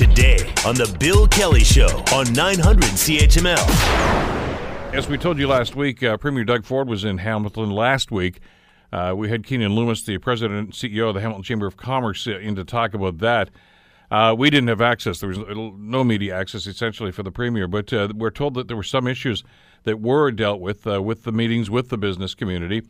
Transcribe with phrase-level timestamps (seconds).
[0.00, 3.68] today on The Bill Kelly Show on 900 CHML.
[4.94, 8.40] As we told you last week, uh, Premier Doug Ford was in Hamilton last week.
[8.94, 12.26] Uh, we had Keenan Loomis, the president and CEO of the Hamilton Chamber of Commerce,
[12.26, 13.50] uh, in to talk about that.
[14.10, 15.20] Uh, we didn't have access.
[15.20, 15.38] There was
[15.76, 17.68] no media access, essentially, for the premier.
[17.68, 19.44] But uh, we're told that there were some issues
[19.82, 22.80] that were dealt with uh, with the meetings with the business community.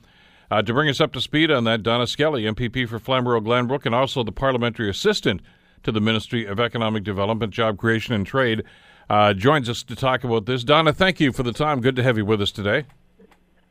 [0.48, 3.84] Uh, to bring us up to speed on that, Donna Skelly, MPP for Flamborough Glanbrook,
[3.84, 5.42] and also the parliamentary assistant
[5.82, 8.64] to the Ministry of Economic Development, Job Creation, and Trade,
[9.08, 10.62] uh, joins us to talk about this.
[10.64, 11.80] Donna, thank you for the time.
[11.80, 12.84] Good to have you with us today.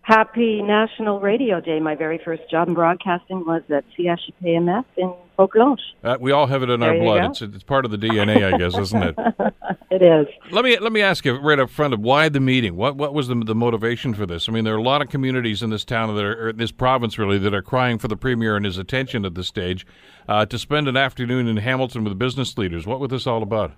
[0.02, 1.80] Happy National Radio Day.
[1.80, 5.82] My very first job in broadcasting was at CHPMF in Pointe Blanche.
[6.04, 7.32] Uh, we all have it in There our blood.
[7.32, 9.16] It's, it's part of the DNA, I guess, isn't it?
[9.92, 10.28] It is.
[10.52, 12.76] Let me let me ask you right up front of why the meeting?
[12.76, 14.48] What what was the the motivation for this?
[14.48, 16.72] I mean, there are a lot of communities in this town that are or this
[16.72, 19.88] province really that are crying for the premier and his attention at this stage.
[20.28, 23.72] Uh, to spend an afternoon in Hamilton with business leaders, what was this all about?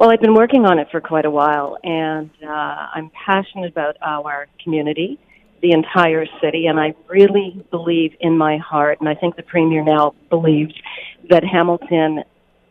[0.00, 3.98] Well, I've been working on it for quite a while, and uh, I'm passionate about
[4.00, 5.20] our community,
[5.62, 9.84] the entire city, and I really believe in my heart, and I think the Premier
[9.84, 10.74] now believes
[11.30, 12.24] that Hamilton,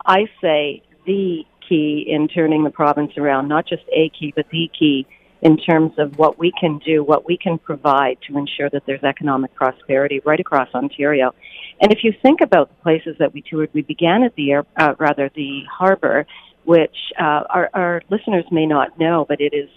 [0.06, 4.70] I say, the key in turning the province around, not just a key, but the
[4.78, 5.08] key
[5.42, 9.04] in terms of what we can do, what we can provide to ensure that there's
[9.04, 11.34] economic prosperity right across Ontario.
[11.82, 14.66] And if you think about the places that we toured, we began at the air,
[14.78, 16.28] uh, rather the harbor,
[16.66, 19.70] which uh, our, our listeners may not know, but it is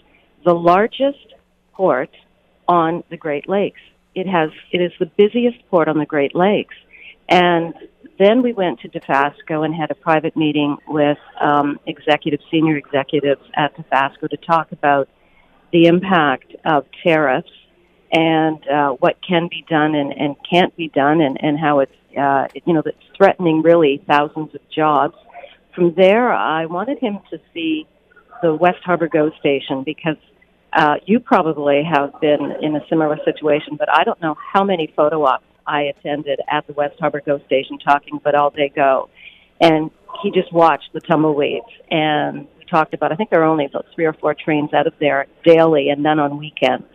[0.43, 1.33] the largest
[1.73, 2.11] port
[2.67, 3.81] on the Great Lakes.
[4.13, 6.75] It has it is the busiest port on the Great Lakes,
[7.27, 7.73] and
[8.17, 13.41] then we went to Dofasco and had a private meeting with um, executives, senior executives
[13.55, 15.09] at Dofasco to talk about
[15.73, 17.51] the impact of tariffs
[18.11, 21.91] and uh, what can be done and, and can't be done, and, and how it's
[22.17, 25.15] uh, you know that's threatening really thousands of jobs.
[25.73, 27.85] From there, I wanted him to see
[28.41, 30.17] the West Harbor GO station because
[30.75, 34.91] uh, you probably have been in a similar situation, but I don't know how many
[34.95, 39.09] photo ops I attended at the West Harbor GO station talking about all day go.
[39.61, 39.89] And
[40.21, 43.85] he just watched the tumbleweeds and we talked about, I think there are only about
[43.95, 46.85] three or four trains out of there daily and none on weekends.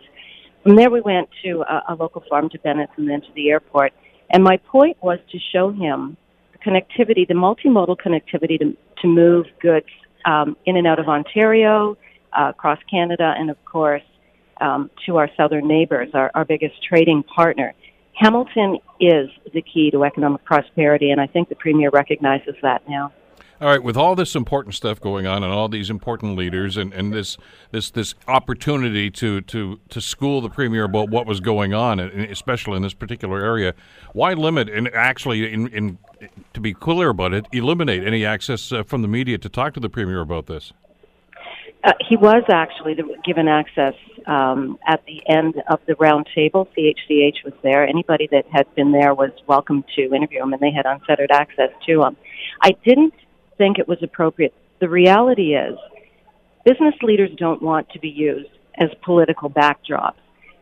[0.61, 3.49] From there, we went to a, a local farm to Bennett's and then to the
[3.49, 3.93] airport.
[4.29, 6.17] And my point was to show him
[6.53, 9.87] the connectivity, the multimodal connectivity to, to move goods
[10.25, 11.97] um, in and out of Ontario,
[12.37, 14.03] uh, across Canada, and of course
[14.59, 17.73] um, to our southern neighbors, our, our biggest trading partner.
[18.13, 23.11] Hamilton is the key to economic prosperity, and I think the Premier recognizes that now.
[23.61, 26.91] All right, with all this important stuff going on and all these important leaders and,
[26.93, 27.37] and this
[27.69, 32.77] this this opportunity to, to, to school the premier about what was going on, especially
[32.77, 33.75] in this particular area,
[34.13, 35.99] why limit and actually, in, in
[36.53, 39.79] to be clear about it, eliminate any access uh, from the media to talk to
[39.79, 40.73] the premier about this?
[41.83, 43.95] Uh, he was actually given access
[44.27, 46.67] um, at the end of the round table.
[46.77, 47.87] CHCH was there.
[47.87, 51.69] Anybody that had been there was welcome to interview him, and they had unfettered access
[51.87, 52.17] to him.
[52.61, 53.15] I didn't
[53.57, 54.53] think it was appropriate.
[54.79, 55.77] The reality is,
[56.65, 58.49] business leaders don't want to be used
[58.79, 60.13] as political backdrops.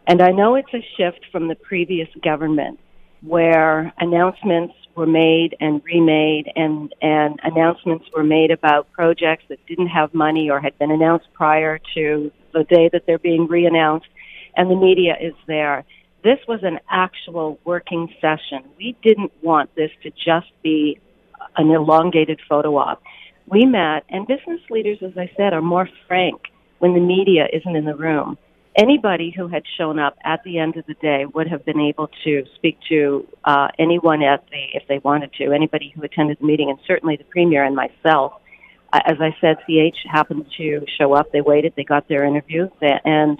[0.07, 2.79] And I know it's a shift from the previous government
[3.21, 9.87] where announcements were made and remade and, and announcements were made about projects that didn't
[9.87, 14.09] have money or had been announced prior to the day that they're being reannounced
[14.55, 15.85] and the media is there.
[16.23, 18.63] This was an actual working session.
[18.77, 20.99] We didn't want this to just be
[21.55, 23.01] an elongated photo op.
[23.47, 26.41] We met, and business leaders, as I said, are more frank
[26.79, 28.37] when the media isn't in the room.
[28.79, 32.09] Anybody who had shown up at the end of the day would have been able
[32.23, 36.45] to speak to uh, anyone at the, if they wanted to, anybody who attended the
[36.45, 38.33] meeting, and certainly the premier and myself.
[38.93, 41.29] As I said, CH happened to show up.
[41.33, 41.73] They waited.
[41.75, 43.37] They got their interview, and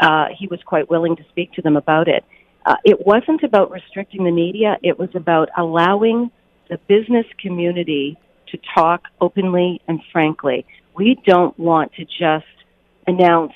[0.00, 2.24] uh, he was quite willing to speak to them about it.
[2.66, 4.78] Uh, it wasn't about restricting the media.
[4.82, 6.32] It was about allowing
[6.68, 8.18] the business community
[8.48, 10.66] to talk openly and frankly.
[10.96, 12.46] We don't want to just
[13.06, 13.52] announce,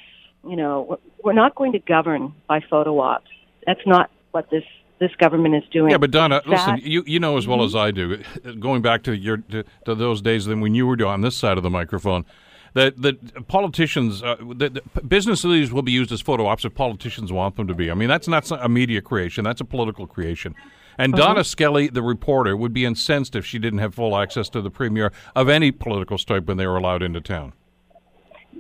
[0.48, 3.31] you know, we're- not going to govern by photo ops.
[3.66, 4.64] That's not what this
[4.98, 5.90] this government is doing.
[5.90, 8.22] Yeah, but Donna, listen, you you know as well as I do,
[8.60, 11.56] going back to your to, to those days then when you were on this side
[11.58, 12.25] of the microphone,
[12.75, 16.75] that that politicians, uh, that that business leaders will be used as photo ops if
[16.75, 17.90] politicians want them to be.
[17.90, 20.54] I mean, that's not a media creation; that's a political creation.
[20.98, 24.62] And Donna Skelly, the reporter, would be incensed if she didn't have full access to
[24.62, 27.52] the premier of any political stripe when they were allowed into town.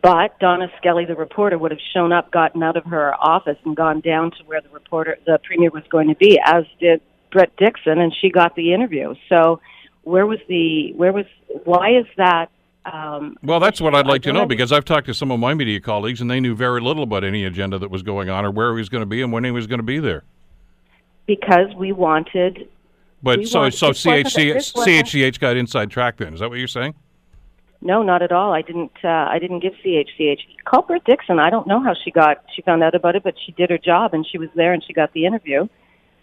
[0.02, 3.74] But Donna Skelly, the reporter, would have shown up, gotten out of her office, and
[3.76, 7.00] gone down to where the reporter, the premier, was going to be, as did
[7.32, 9.14] Brett Dixon, and she got the interview.
[9.28, 9.60] So
[10.02, 11.24] where was the where was
[11.64, 12.50] why is that?
[12.84, 15.54] Um, Well, that's what I'd like to know because I've talked to some of my
[15.54, 18.52] media colleagues and they knew very little about any agenda that was going on or
[18.52, 20.22] where he was going to be and when he was going to be there.
[21.26, 22.68] because we wanted
[23.24, 26.34] But We so want- so CHC, CHCH got inside track then.
[26.34, 26.94] Is that what you're saying?
[27.80, 28.52] No, not at all.
[28.52, 28.92] I didn't.
[29.04, 30.40] Uh, I didn't give CHCH.
[30.64, 31.38] Culprit Dixon.
[31.38, 32.44] I don't know how she got.
[32.54, 34.82] She found out about it, but she did her job, and she was there, and
[34.84, 35.68] she got the interview.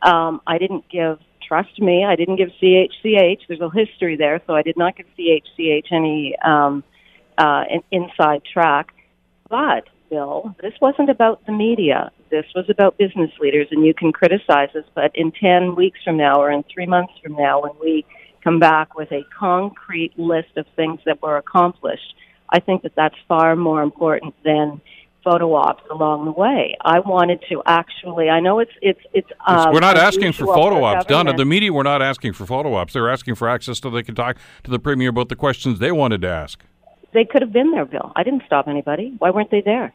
[0.01, 1.19] Um, I didn't give.
[1.47, 3.41] Trust me, I didn't give CHCH.
[3.47, 6.83] There's a history there, so I did not give CHCH any um,
[7.37, 8.93] uh, in, inside track.
[9.49, 12.11] But Bill, this wasn't about the media.
[12.31, 16.17] This was about business leaders, and you can criticize us, but in ten weeks from
[16.17, 18.05] now, or in three months from now, when we
[18.43, 22.15] come back with a concrete list of things that were accomplished.
[22.49, 24.81] I think that that's far more important than
[25.23, 26.75] photo ops along the way.
[26.81, 28.29] I wanted to actually.
[28.29, 29.29] I know it's it's it's.
[29.47, 31.05] Um, we're not asking for photo ops.
[31.05, 32.93] Donna, the media were not asking for photo ops.
[32.93, 35.91] They're asking for access so they could talk to the premier about the questions they
[35.91, 36.63] wanted to ask.
[37.13, 38.11] They could have been there, Bill.
[38.15, 39.13] I didn't stop anybody.
[39.19, 39.93] Why weren't they there?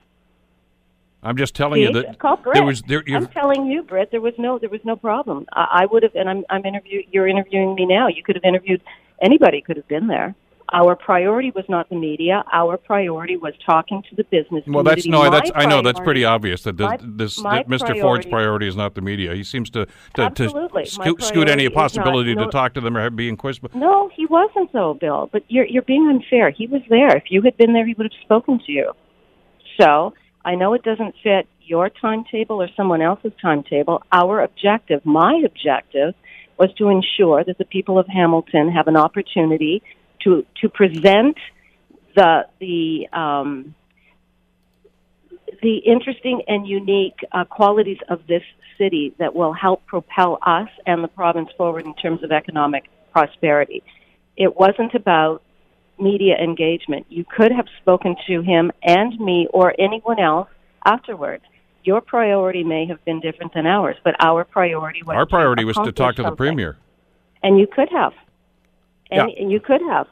[1.29, 2.55] I'm just telling you that Call Britt.
[2.55, 3.03] there was there.
[3.15, 4.11] I'm telling you, Britt.
[4.11, 5.47] There was no there was no problem.
[5.53, 7.03] I, I would have, and I'm I'm interview.
[7.11, 8.09] You're interviewing me now.
[8.09, 8.83] You could have interviewed
[9.21, 9.61] anybody.
[9.61, 10.35] Could have been there.
[10.73, 12.45] Our priority was not the media.
[12.53, 14.65] Our priority was talking to the business.
[14.67, 17.57] Well, that's no, My that's I know that's pretty obvious that this, my- this my
[17.57, 17.99] that Mr.
[18.01, 19.35] Ford's priority- priority is not the media.
[19.35, 22.97] He seems to to, to My scoot, scoot any possibility not- to talk to them
[22.97, 23.75] or be inquisitive.
[23.75, 25.29] No, he wasn't though, Bill.
[25.33, 26.51] But you're you're being unfair.
[26.51, 27.17] He was there.
[27.17, 28.93] If you had been there, he would have spoken to you.
[29.81, 30.13] So
[30.49, 34.03] I know it doesn't fit your timetable or someone else's timetable.
[34.11, 36.15] Our objective, my objective,
[36.59, 39.83] was to ensure that the people of Hamilton have an opportunity
[40.25, 41.37] to to present
[42.17, 43.75] the the um,
[45.63, 48.43] the interesting and unique uh, qualities of this
[48.79, 53.83] city that will help propel us and the province forward in terms of economic prosperity.
[54.35, 55.43] It wasn't about
[56.01, 57.07] media engagement.
[57.09, 60.49] You could have spoken to him and me or anyone else
[60.85, 61.45] afterwards.
[61.85, 65.65] Your priority may have been different than ours, but our priority was Our to priority
[65.65, 66.77] was to talk to the premier.
[67.43, 68.13] And you could have.
[69.11, 69.43] And, Yeah.
[69.43, 70.07] and you could have.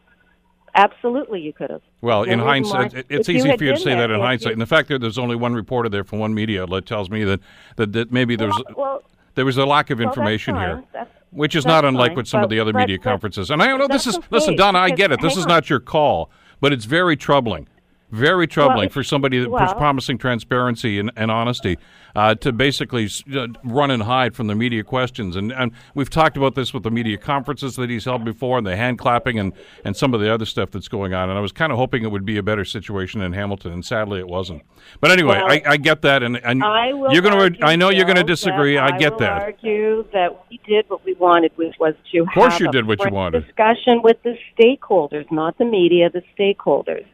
[0.75, 1.81] Absolutely, you could have.
[2.03, 4.51] Well, in hindsight, why- it's easy for you to say there, that in hindsight.
[4.51, 7.11] you- And the fact that there's only one reporter there from one media outlet tells
[7.11, 7.41] me that
[7.77, 9.03] that, that maybe there's well, well,
[9.35, 10.83] there was a lack of well, information here.
[10.93, 12.17] That's- Which is that's not unlike fine.
[12.17, 13.51] what some of the other but- media but- conferences.
[13.51, 15.21] And I don't know this is listen, Donna, I get it.
[15.21, 15.49] This hang is on.
[15.51, 16.31] not your call,
[16.61, 17.69] but it's very troubling.
[18.13, 21.77] Very troubling it's- for somebody that was promising transparency and, and honesty
[22.15, 25.37] uh, to basically uh, run and hide from the media questions.
[25.37, 28.67] And, and we've talked about this with the media conferences that he's held before and
[28.67, 29.53] the hand clapping and,
[29.85, 31.29] and some of the other stuff that's going on.
[31.29, 33.85] And I was kind of hoping it would be a better situation in Hamilton, and
[33.85, 34.63] sadly it wasn't.
[35.01, 37.65] But anyway, Well, I, I get that, and, and I will you're going to.
[37.67, 38.77] I know you're going to disagree.
[38.77, 39.43] that I get will that.
[39.43, 42.87] argue that we did what we wanted, which was to Of course have you did
[42.87, 43.45] what you wanted.
[43.47, 47.05] discussion with the stakeholders, not the media, the stakeholders.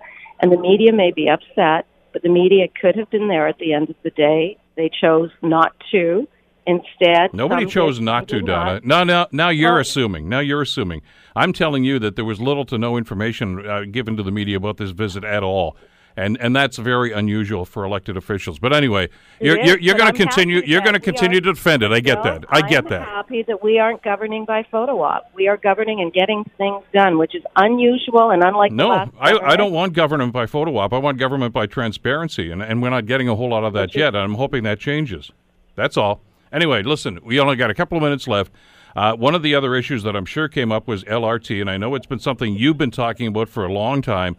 [0.43, 3.73] And the media may be upset, but the media could have been there at the
[3.73, 4.59] end of the day.
[4.77, 6.27] They chose not to.
[6.65, 8.75] Instead, Nobody chose not to, Donna.
[8.75, 8.85] not.
[8.85, 9.27] No, no.
[9.33, 10.29] Now you're assuming.
[10.29, 11.03] Now you're assuming.
[11.35, 14.59] I'm telling you that there was little to no information uh, given to the media
[14.59, 15.77] about this visit at all,
[16.17, 18.59] and and that's very unusual for elected officials.
[18.59, 19.09] But anyway,
[19.41, 20.62] you're It you're, you're going to continue.
[20.64, 21.93] You're going to continue to defend it.
[21.93, 22.44] I get No, that.
[22.49, 23.03] I get I'm that.
[23.09, 25.31] happy that we aren't governing by photo op.
[25.35, 29.56] We are governing and getting things done, which is unusual and unlike No, I, I
[29.56, 30.93] don't want government by photo op.
[30.93, 33.94] I want government by transparency, and, and we're not getting a whole lot of that
[33.94, 34.15] yet.
[34.15, 35.31] And I'm hoping that changes.
[35.75, 36.20] That's all.
[36.53, 38.53] Anyway, listen, we only got a couple of minutes left.
[38.94, 41.79] Uh, one of the other issues that I'm sure came up was LRT, and I
[41.79, 44.37] know it's been something you've been talking about for a long time.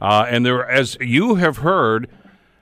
[0.00, 2.08] Uh, and there, as you have heard,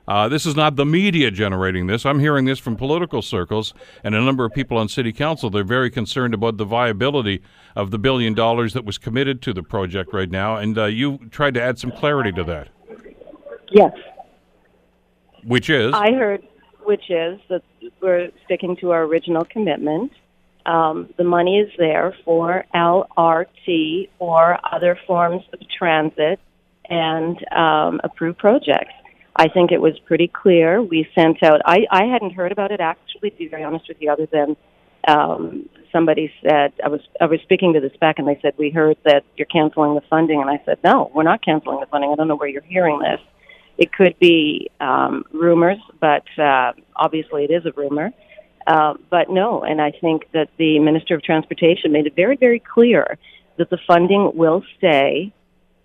[0.09, 2.05] uh, this is not the media generating this.
[2.05, 3.73] I'm hearing this from political circles
[4.03, 5.49] and a number of people on city council.
[5.49, 7.41] They're very concerned about the viability
[7.77, 10.57] of the billion dollars that was committed to the project right now.
[10.57, 12.69] And uh, you tried to add some clarity to that,
[13.71, 13.93] Yes.
[15.45, 16.43] which is I heard,
[16.85, 17.63] which is that
[18.01, 20.13] we're sticking to our original commitment.
[20.67, 26.39] Um, the money is there for LRT or other forms of transit
[26.93, 28.93] and um, approved projects.
[29.35, 30.83] I think it was pretty clear.
[30.83, 31.63] We sent out.
[31.65, 33.31] I, I hadn't heard about it actually.
[33.31, 34.57] To be very honest with you, other than
[35.09, 38.71] um, somebody said I was I was speaking to the spec and they said we
[38.71, 42.13] heard that you're canceling the funding and I said no, we're not canceling the funding.
[42.13, 43.21] I don't know where you're hearing this.
[43.79, 48.13] It could be um, rumors, but uh, obviously it is a rumor.
[48.67, 52.61] Uh, but no, and I think that the Minister of Transportation made it very, very
[52.61, 53.19] clear
[53.57, 55.33] that the funding will stay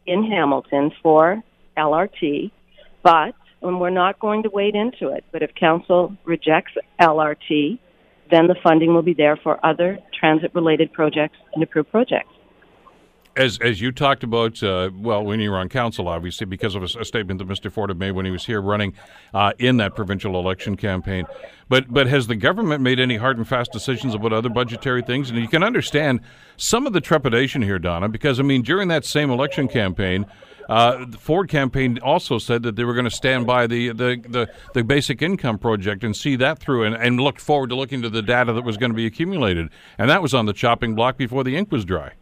[0.08, 1.44] in Hamilton for
[1.78, 2.52] LRT,
[3.04, 5.24] but and we're not going to wade into it.
[5.32, 7.80] But if Council rejects LRT,
[8.30, 12.30] then the funding will be there for other transit-related projects and approved projects.
[13.38, 16.84] As as you talked about, uh, well, when you were on council, obviously, because of
[16.84, 17.72] a, a, statement that Mr.
[17.72, 18.94] Ford had made when he was here running
[19.34, 21.26] uh, in that provincial election campaign.
[21.70, 25.30] But but has the government made any hard and fast decisions about other budgetary things?
[25.30, 26.22] And you can understand
[26.58, 30.26] some of the trepidation here, Donna, because I mean, during that same election campaign.
[30.70, 34.22] Uh, the Ford campaign also said that they were going to stand by the, the,
[34.28, 38.02] the, the, basic income project and see that through and, and look forward to looking
[38.02, 39.70] to the data that was going to be accumulated.
[39.98, 42.16] And that was on the chopping block before the ink was dry.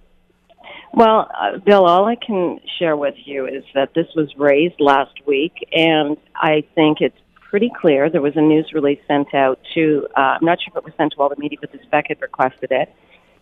[0.96, 5.28] Well, uh, Bill, all I can share with you is that this was raised last
[5.28, 7.18] week, and I think it's
[7.50, 8.10] pretty clear.
[8.10, 10.94] There was a news release sent out to, uh, I'm not sure if it was
[10.96, 12.96] sent to all the media, but the spec had requested it,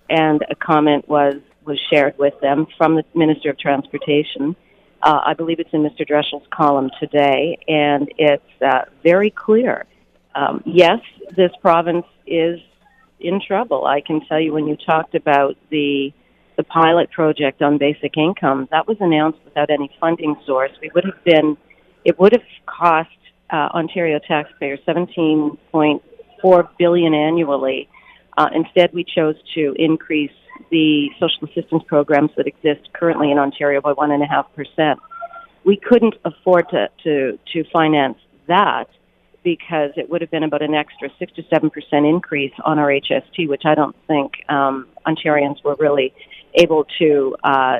[0.10, 4.55] and a comment was, was shared with them from the Minister of Transportation.
[5.03, 6.10] Uh, I believe it's in Mr.
[6.10, 9.86] Dreschel's column today, and it's uh, very clear.
[10.33, 11.01] Um, yes,
[11.36, 12.60] this province is
[13.19, 13.86] in trouble.
[13.86, 16.12] I can tell you when you talked about the
[16.55, 20.72] the pilot project on basic income, that was announced without any funding source.
[20.81, 21.57] We would have been,
[22.05, 23.10] it would have cost
[23.50, 27.89] uh, Ontario taxpayers 17.4 billion annually.
[28.38, 30.31] Uh, instead, we chose to increase
[30.72, 35.00] the social assistance programs that exist currently in Ontario by one and a half percent.
[35.65, 38.17] We couldn't afford to, to, to finance
[38.48, 38.86] that
[39.43, 42.88] because it would have been about an extra six to seven percent increase on our
[42.88, 46.13] HST, which I don't think um, Ontarians were really
[46.55, 47.79] able to uh,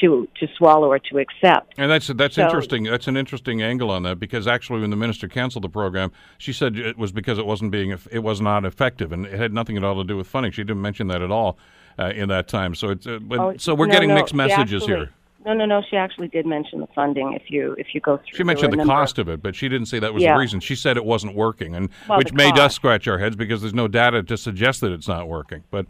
[0.00, 1.74] to to swallow or to accept.
[1.76, 2.84] And that's that's so, interesting.
[2.84, 6.52] That's an interesting angle on that because actually, when the minister canceled the program, she
[6.52, 9.76] said it was because it wasn't being it was not effective, and it had nothing
[9.76, 10.52] at all to do with funding.
[10.52, 11.58] She didn't mention that at all
[11.98, 12.74] uh, in that time.
[12.74, 15.10] So it's uh, but, oh, so we're no, getting no, mixed messages actually, here.
[15.46, 15.82] No, no, no.
[15.88, 17.34] She actually did mention the funding.
[17.34, 19.86] If you if you go through, she mentioned the cost of it, but she didn't
[19.86, 20.34] say that was yeah.
[20.34, 20.60] the reason.
[20.60, 22.60] She said it wasn't working, and well, which made cost.
[22.60, 25.62] us scratch our heads because there's no data to suggest that it's not working.
[25.70, 25.86] But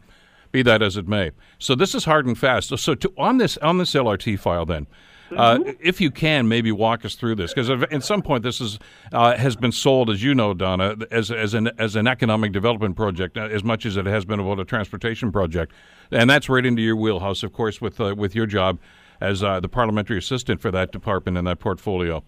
[0.54, 1.32] be that as it may.
[1.58, 2.68] So this is hard and fast.
[2.68, 4.86] So, so to, on this on this LRT file, then,
[5.32, 5.70] uh, mm-hmm.
[5.80, 8.78] if you can, maybe walk us through this because at some point this is
[9.12, 12.94] uh, has been sold, as you know, Donna, as as an as an economic development
[12.94, 15.72] project uh, as much as it has been about a transportation project,
[16.12, 18.78] and that's right into your wheelhouse, of course, with uh, with your job
[19.20, 22.22] as uh, the parliamentary assistant for that department and that portfolio.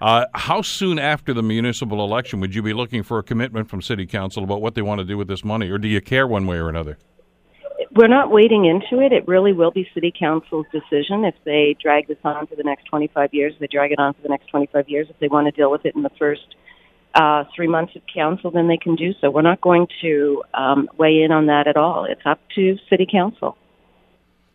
[0.00, 3.82] Uh, how soon after the municipal election would you be looking for a commitment from
[3.82, 6.26] City Council about what they want to do with this money, or do you care
[6.26, 6.98] one way or another?
[7.98, 9.12] We're not wading into it.
[9.12, 12.84] It really will be City Council's decision if they drag this on for the next
[12.84, 13.54] 25 years.
[13.54, 15.08] If they drag it on for the next 25 years.
[15.10, 16.54] If they want to deal with it in the first
[17.14, 19.30] uh, three months of council, then they can do so.
[19.30, 22.04] We're not going to um, weigh in on that at all.
[22.04, 23.58] It's up to City Council.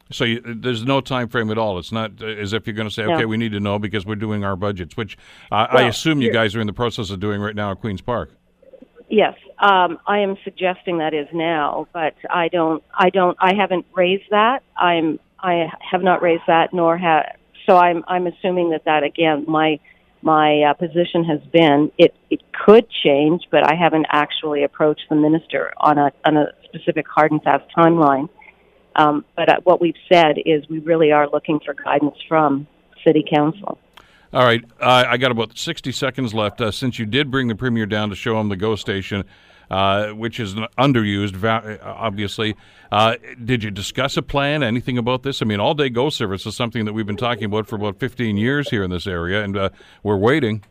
[0.10, 1.78] So you, there's no time frame at all.
[1.80, 3.28] It's not as if you're going to say, okay, no.
[3.28, 5.18] we need to know because we're doing our budgets, which
[5.52, 7.82] uh, well, I assume you guys are in the process of doing right now at
[7.82, 8.32] Queens Park.
[9.10, 12.84] Yes, um, I am suggesting that is now, but I don't.
[12.94, 13.38] I don't.
[13.40, 14.62] I haven't raised that.
[14.76, 15.20] I'm.
[15.40, 17.38] I have not raised that, nor have.
[17.66, 18.04] So I'm.
[18.10, 19.46] I'm assuming that that again.
[19.48, 19.80] My
[20.22, 22.14] my uh, position has been it.
[22.30, 27.06] It could change, but I haven't actually approached the minister on a on a specific
[27.08, 28.28] hard and fast timeline.
[28.98, 32.68] Um, but uh, what we've said is we really are looking for guidance from
[33.06, 33.80] City Council.
[34.34, 36.60] All right, uh, I got about 60 seconds left.
[36.60, 39.24] Uh, since you did bring the premier down to show him the GO station,
[39.70, 41.44] uh, which is underused,
[41.84, 42.56] obviously,
[42.92, 45.42] uh, did you discuss a plan, anything about this?
[45.42, 48.00] I mean, all day GO service is something that we've been talking about for about
[48.00, 49.70] 15 years here in this area, and uh,
[50.04, 50.64] we're waiting.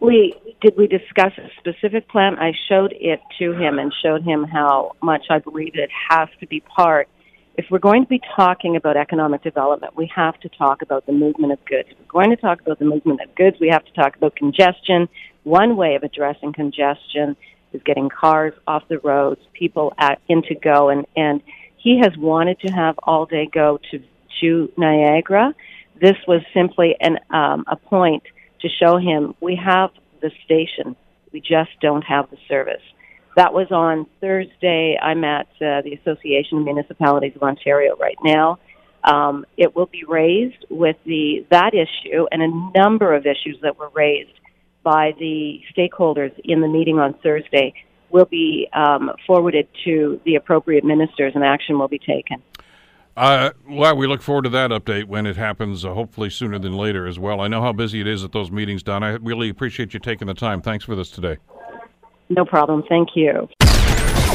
[0.00, 2.38] We did we discuss a specific plan?
[2.38, 6.46] I showed it to him and showed him how much I believe it has to
[6.46, 7.08] be part
[7.60, 11.12] if we're going to be talking about economic development, we have to talk about the
[11.12, 11.90] movement of goods.
[11.90, 14.34] If we're going to talk about the movement of goods, we have to talk about
[14.34, 15.08] congestion.
[15.44, 17.36] One way of addressing congestion
[17.72, 21.42] is getting cars off the roads, people at, into go, and, and
[21.76, 24.02] he has wanted to have all day go to,
[24.40, 25.54] to Niagara.
[26.00, 28.22] This was simply an, um, a point
[28.60, 30.96] to show him we have the station,
[31.32, 32.82] we just don't have the service.
[33.36, 34.98] That was on Thursday.
[35.00, 38.58] I'm at uh, the Association of Municipalities of Ontario right now.
[39.04, 43.78] Um, it will be raised with the that issue and a number of issues that
[43.78, 44.32] were raised
[44.82, 47.74] by the stakeholders in the meeting on Thursday
[48.10, 52.42] will be um, forwarded to the appropriate ministers and action will be taken.
[53.16, 56.74] Uh, well, we look forward to that update when it happens, uh, hopefully sooner than
[56.74, 57.40] later as well.
[57.40, 59.02] I know how busy it is at those meetings, Don.
[59.02, 60.62] I really appreciate you taking the time.
[60.62, 61.36] Thanks for this today.
[62.28, 62.84] No problem.
[62.88, 63.48] Thank you.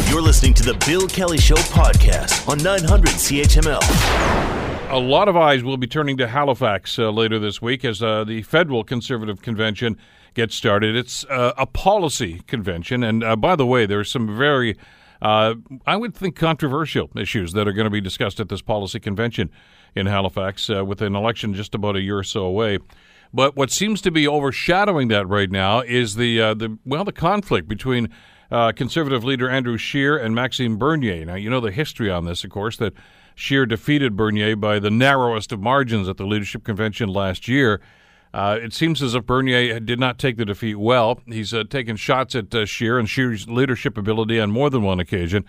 [0.09, 4.64] You're listening to the Bill Kelly Show podcast on 900 CHML.
[4.89, 8.23] A lot of eyes will be turning to Halifax uh, later this week as uh,
[8.23, 9.97] the federal conservative convention
[10.35, 10.95] gets started.
[10.95, 14.77] It's uh, a policy convention, and uh, by the way, there are some very,
[15.21, 18.99] uh, I would think, controversial issues that are going to be discussed at this policy
[18.99, 19.49] convention.
[19.95, 22.77] in Halifax uh, with an election just about a year or so away.
[23.33, 27.67] But what seems to be overshadowing that right now is the the well the conflict
[27.67, 28.09] between
[28.49, 31.25] Conservative leader Andrew Scheer and Maxime Bernier.
[31.25, 32.93] Now you know the history on this, of course, that
[33.35, 37.81] Scheer defeated Bernier by the narrowest of margins at the leadership convention last year.
[38.33, 41.19] Uh, it seems as if Bernier did not take the defeat well.
[41.25, 44.99] He's uh, taken shots at uh, Scheer and Scheer's leadership ability on more than one
[44.99, 45.45] occasion.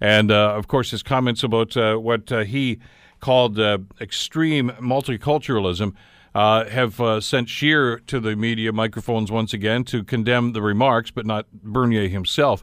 [0.00, 2.78] And, uh, of course, his comments about uh, what uh, he
[3.20, 3.58] called
[4.00, 5.94] extreme multiculturalism
[6.34, 11.46] have sent Scheer to the media microphones once again to condemn the remarks, but not
[11.50, 12.62] Bernier himself.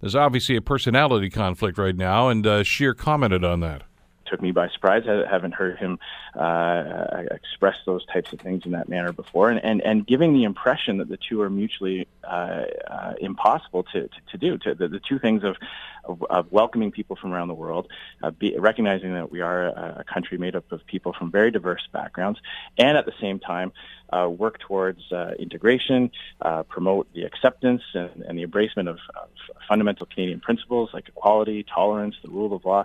[0.00, 3.84] There's obviously a personality conflict right now, and Scheer commented on that
[4.26, 5.04] took me by surprise.
[5.08, 5.98] I haven't heard him
[6.34, 10.44] uh, express those types of things in that manner before, and and, and giving the
[10.44, 14.58] impression that the two are mutually uh, uh, impossible to, to, to do.
[14.58, 15.56] To the, the two things of,
[16.04, 17.88] of, of welcoming people from around the world,
[18.22, 21.50] uh, be, recognizing that we are a, a, country made up of people from very
[21.50, 22.40] diverse backgrounds,
[22.78, 23.72] and at the same time
[24.12, 26.10] uh, work towards uh, integration,
[26.68, 29.28] promote the acceptance and, and the embracement of, of
[29.68, 32.84] fundamental Canadian principles like equality, tolerance, the rule of law.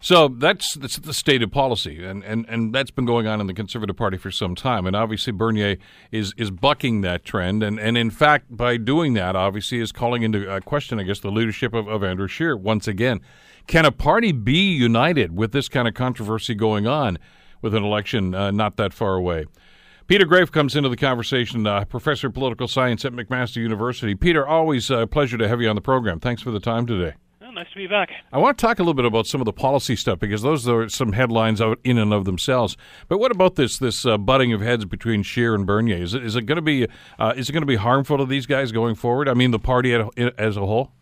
[0.00, 3.54] So that's, that's the stated policy, and, and, and that's been going on in the
[3.54, 4.86] Conservative Party for some time.
[4.86, 5.78] And obviously, Bernier
[6.12, 7.62] is, is bucking that trend.
[7.62, 11.30] And, and in fact, by doing that, obviously, is calling into question, I guess, the
[11.30, 13.20] leadership of, of Andrew Scheer once again.
[13.66, 17.18] Can a party be united with this kind of controversy going on
[17.62, 19.46] with an election uh, not that far away?
[20.06, 24.14] Peter Graefe comes into the conversation, uh, professor of political science at McMaster University.
[24.14, 26.20] Peter, always a pleasure to have you on the program.
[26.20, 27.14] Thanks for the time today
[27.56, 28.10] nice to be back.
[28.32, 30.68] I want to talk a little bit about some of the policy stuff because those
[30.68, 32.76] are some headlines out in and of themselves.
[33.08, 35.96] But what about this this uh, butting of heads between Scheer and Bernier?
[35.96, 36.86] Is it is it going to be
[37.18, 39.28] uh, is it going to be harmful to these guys going forward?
[39.28, 40.92] I mean, the party as a whole.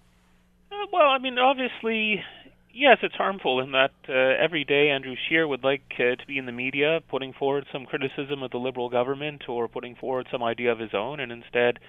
[0.70, 2.22] Uh, well, I mean, obviously,
[2.72, 6.38] yes, it's harmful in that uh, every day Andrew Scheer would like uh, to be
[6.38, 10.42] in the media putting forward some criticism of the Liberal government or putting forward some
[10.42, 11.80] idea of his own, and instead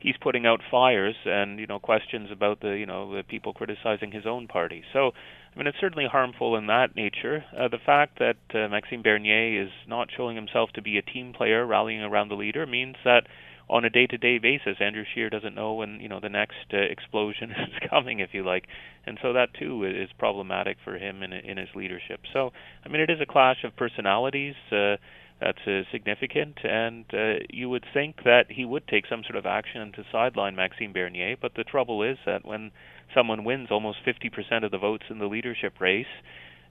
[0.00, 4.12] he's putting out fires and you know questions about the you know the people criticizing
[4.12, 4.82] his own party.
[4.92, 5.12] So
[5.54, 7.44] I mean it's certainly harmful in that nature.
[7.56, 11.32] Uh, the fact that uh, Maxime Bernier is not showing himself to be a team
[11.32, 13.26] player rallying around the leader means that
[13.70, 17.50] on a day-to-day basis, Andrew Scheer doesn't know when you know the next uh, explosion
[17.52, 18.64] is coming, if you like,
[19.06, 22.20] and so that too is problematic for him in in his leadership.
[22.32, 22.52] So,
[22.84, 24.54] I mean, it is a clash of personalities.
[24.72, 24.96] Uh,
[25.40, 29.46] that's uh, significant, and uh, you would think that he would take some sort of
[29.46, 31.36] action to sideline Maxime Bernier.
[31.40, 32.72] But the trouble is that when
[33.14, 36.06] someone wins almost 50% of the votes in the leadership race,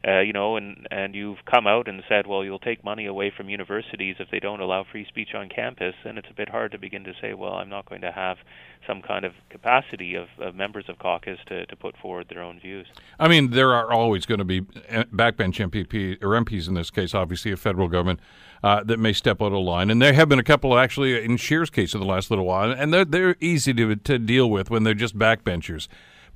[0.05, 3.31] uh, you know, and and you've come out and said, well, you'll take money away
[3.35, 6.71] from universities if they don't allow free speech on campus, and it's a bit hard
[6.71, 8.37] to begin to say, well, I'm not going to have
[8.85, 12.59] some kind of capacity of, of members of caucus to, to put forward their own
[12.59, 12.87] views.
[13.19, 16.91] I mean, there are always going to be uh, backbench MPP or MPs in this
[16.91, 18.19] case, obviously a federal government
[18.63, 21.37] uh, that may step out of line, and there have been a couple actually in
[21.37, 24.69] Scheer's case in the last little while, and they're they're easy to to deal with
[24.69, 25.87] when they're just backbenchers.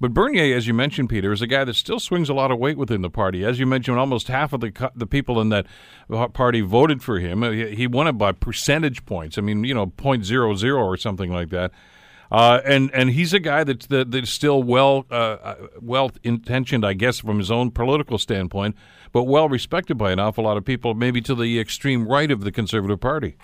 [0.01, 2.57] But Bernier, as you mentioned, Peter, is a guy that still swings a lot of
[2.57, 3.45] weight within the party.
[3.45, 5.67] As you mentioned, almost half of the the people in that
[6.33, 7.43] party voted for him.
[7.43, 9.37] He won it by percentage points.
[9.37, 11.71] I mean, you know, point zero zero or something like that.
[12.31, 16.83] Uh, and and he's a guy that's that, that's still well uh, uh, well intentioned,
[16.83, 18.75] I guess, from his own political standpoint,
[19.11, 22.41] but well respected by an awful lot of people, maybe to the extreme right of
[22.41, 23.35] the Conservative Party.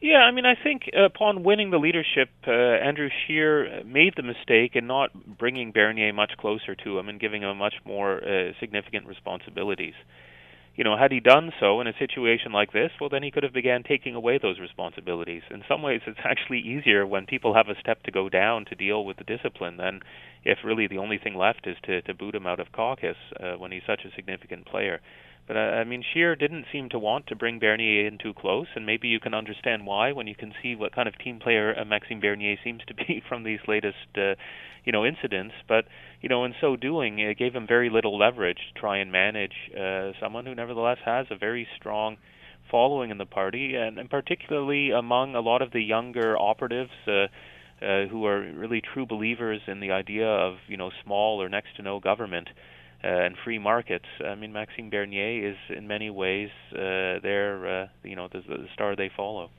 [0.00, 4.72] Yeah, I mean, I think upon winning the leadership, uh, Andrew Scheer made the mistake
[4.76, 9.06] in not bringing Bernier much closer to him and giving him much more uh, significant
[9.06, 9.94] responsibilities.
[10.74, 13.42] You know, had he done so in a situation like this, well, then he could
[13.42, 15.42] have began taking away those responsibilities.
[15.50, 18.74] In some ways, it's actually easier when people have a step to go down to
[18.74, 20.00] deal with the discipline than
[20.44, 23.54] if really the only thing left is to, to boot him out of caucus uh,
[23.54, 25.00] when he's such a significant player.
[25.46, 28.66] But uh, I mean, Scheer didn't seem to want to bring Bernier in too close,
[28.74, 31.74] and maybe you can understand why when you can see what kind of team player
[31.78, 34.34] uh, Maxime Bernier seems to be from these latest, uh,
[34.84, 35.54] you know, incidents.
[35.68, 35.84] But
[36.20, 39.54] you know, in so doing, it gave him very little leverage to try and manage
[39.78, 42.16] uh, someone who nevertheless has a very strong
[42.68, 46.90] following in the party, and, and particularly among a lot of the younger operatives.
[47.06, 47.26] Uh,
[47.82, 51.76] uh, who are really true believers in the idea of you know small or next
[51.76, 54.06] to no government, uh, and free markets.
[54.24, 58.66] I mean, Maxime Bernier is in many ways uh, their, uh, you know, the, the
[58.74, 59.50] star they follow.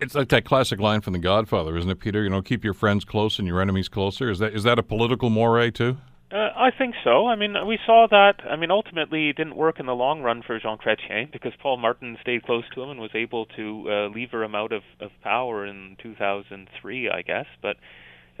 [0.00, 2.22] It's like that classic line from The Godfather, isn't it, Peter?
[2.22, 4.30] You know, keep your friends close and your enemies closer.
[4.30, 5.98] Is that is that a political moray too?
[6.32, 7.26] Uh, I think so.
[7.26, 8.34] I mean, we saw that.
[8.48, 11.78] I mean, ultimately, it didn't work in the long run for Jean Chrétien because Paul
[11.78, 15.10] Martin stayed close to him and was able to uh, lever him out of, of
[15.24, 17.46] power in 2003, I guess.
[17.60, 17.78] But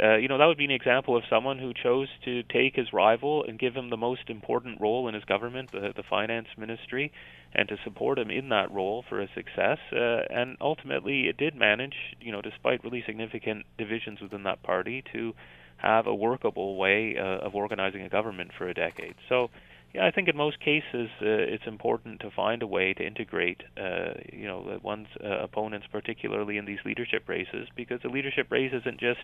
[0.02, 2.92] uh, you know, that would be an example of someone who chose to take his
[2.92, 7.12] rival and give him the most important role in his government, the, the finance ministry,
[7.52, 9.78] and to support him in that role for a success.
[9.92, 15.02] Uh, and ultimately, it did manage, you know, despite really significant divisions within that party,
[15.12, 15.34] to
[15.76, 19.14] have a workable way uh, of organizing a government for a decade.
[19.28, 19.50] So,
[19.92, 23.62] yeah, I think in most cases uh, it's important to find a way to integrate,
[23.76, 28.72] uh, you know, one's uh, opponents, particularly in these leadership races, because the leadership race
[28.72, 29.20] isn't just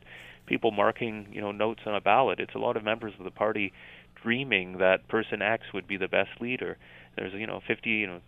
[0.47, 2.41] people marking, you know, notes on a ballot.
[2.41, 3.73] It's a lot of members of the party
[4.21, 6.77] dreaming that person X would be the best leader.
[7.17, 8.21] There's, you know, 50, you know,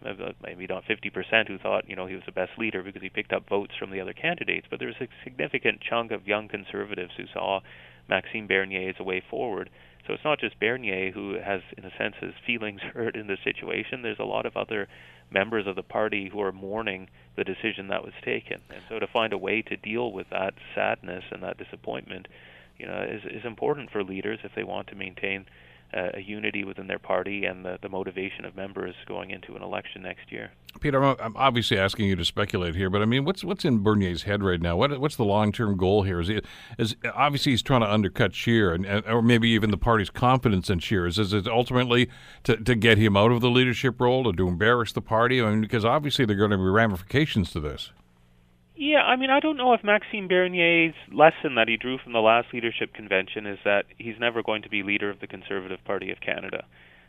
[0.42, 3.32] maybe not 50% who thought, you know, he was the best leader because he picked
[3.32, 7.24] up votes from the other candidates, but there's a significant chunk of young conservatives who
[7.32, 7.60] saw
[8.08, 9.70] Maxime Bernier as a way forward.
[10.08, 13.38] So it's not just Bernier who has, in a sense, his feelings hurt in this
[13.44, 14.00] situation.
[14.02, 14.88] There's a lot of other
[15.30, 18.62] members of the party who are mourning the decision that was taken.
[18.70, 22.26] And so to find a way to deal with that sadness and that disappointment,
[22.78, 25.44] you know, is, is important for leaders if they want to maintain
[25.94, 29.62] uh, a unity within their party and the, the motivation of members going into an
[29.62, 30.50] election next year.
[30.80, 34.24] Peter, I'm obviously asking you to speculate here, but I mean, what's what's in Bernier's
[34.24, 34.76] head right now?
[34.76, 36.20] What what's the long term goal here?
[36.20, 36.40] Is he
[36.78, 40.78] is obviously he's trying to undercut Scheer, and, or maybe even the party's confidence in
[40.78, 41.06] Scheer?
[41.06, 42.08] Is, is it ultimately
[42.44, 45.42] to, to get him out of the leadership role, or to embarrass the party?
[45.42, 47.92] I mean, because obviously there are going to be ramifications to this.
[48.80, 52.20] Yeah, I mean, I don't know if Maxime Bernier's lesson that he drew from the
[52.20, 56.12] last leadership convention is that he's never going to be leader of the Conservative Party
[56.12, 56.64] of Canada.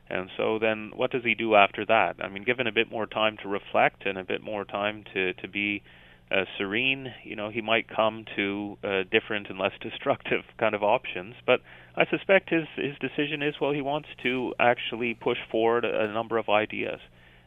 [0.09, 2.15] And so then what does he do after that?
[2.23, 5.33] I mean, given a bit more time to reflect and a bit more time to
[5.33, 5.83] to be
[6.31, 10.81] uh, serene, you know, he might come to uh, different and less destructive kind of
[10.81, 11.35] options.
[11.45, 11.59] But
[11.95, 16.39] I suspect his his decision is well, he wants to actually push forward a number
[16.39, 16.99] of ideas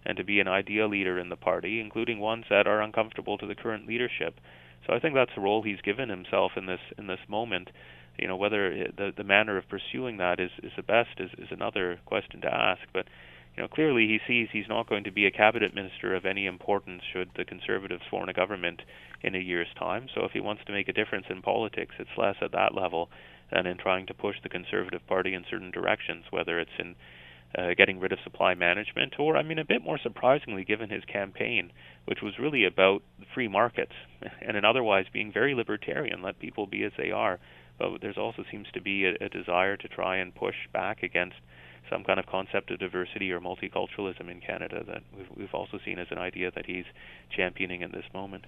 [0.04, 3.46] and to be an idea leader in the party, including ones that are uncomfortable to
[3.46, 4.40] the current leadership.
[4.86, 7.70] So I think that's the role he's given himself in this in this moment.
[8.18, 11.48] You know whether the the manner of pursuing that is is the best is is
[11.50, 12.82] another question to ask.
[12.92, 13.06] But
[13.56, 16.46] you know clearly he sees he's not going to be a cabinet minister of any
[16.46, 18.82] importance should the Conservatives form a government
[19.22, 20.08] in a year's time.
[20.14, 23.08] So if he wants to make a difference in politics, it's less at that level
[23.52, 26.96] than in trying to push the Conservative Party in certain directions, whether it's in
[27.56, 31.04] uh, getting rid of supply management, or I mean, a bit more surprisingly, given his
[31.04, 31.72] campaign,
[32.06, 33.02] which was really about
[33.34, 33.92] free markets
[34.40, 37.38] and in otherwise being very libertarian, let people be as they are.
[37.78, 41.36] But there's also seems to be a, a desire to try and push back against
[41.92, 45.98] some kind of concept of diversity or multiculturalism in Canada that we've, we've also seen
[45.98, 46.86] as an idea that he's
[47.30, 48.44] championing in this moment.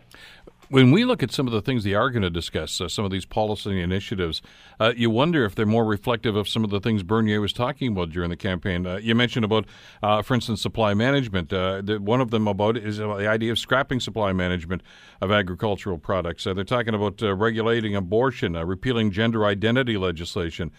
[0.71, 3.05] When we look at some of the things they are going to discuss, uh, some
[3.05, 4.41] of these policy initiatives,
[4.81, 7.93] uh, you wonder if they're more reflective of some of the things Bernier was talking
[7.93, 8.87] about during the campaign.
[8.87, 9.67] Uh, you mentioned about,
[10.03, 11.53] uh, for instance, supply management.
[11.53, 14.83] Uh, the, one of them about is the idea of scrapping supply management
[15.21, 16.47] of agricultural products.
[16.47, 20.71] Uh, they're talking about regulating abortion, repealing gender identity legislation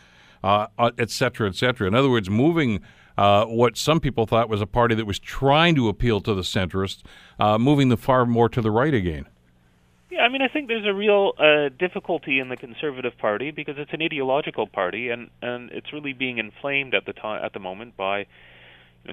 [0.45, 1.87] uh, et cetera, et cetera.
[1.87, 2.81] In other words, moving
[3.17, 6.41] uh, what some people thought was a party that was trying to appeal to the
[6.41, 7.01] centrists,
[7.39, 9.25] uh, moving the far more to the right again.
[10.11, 13.75] Yeah, I mean, I think there's a real uh, difficulty in the Conservative Party because
[13.77, 17.59] it's an ideological party, and and it's really being inflamed at the time at the
[17.59, 18.27] moment by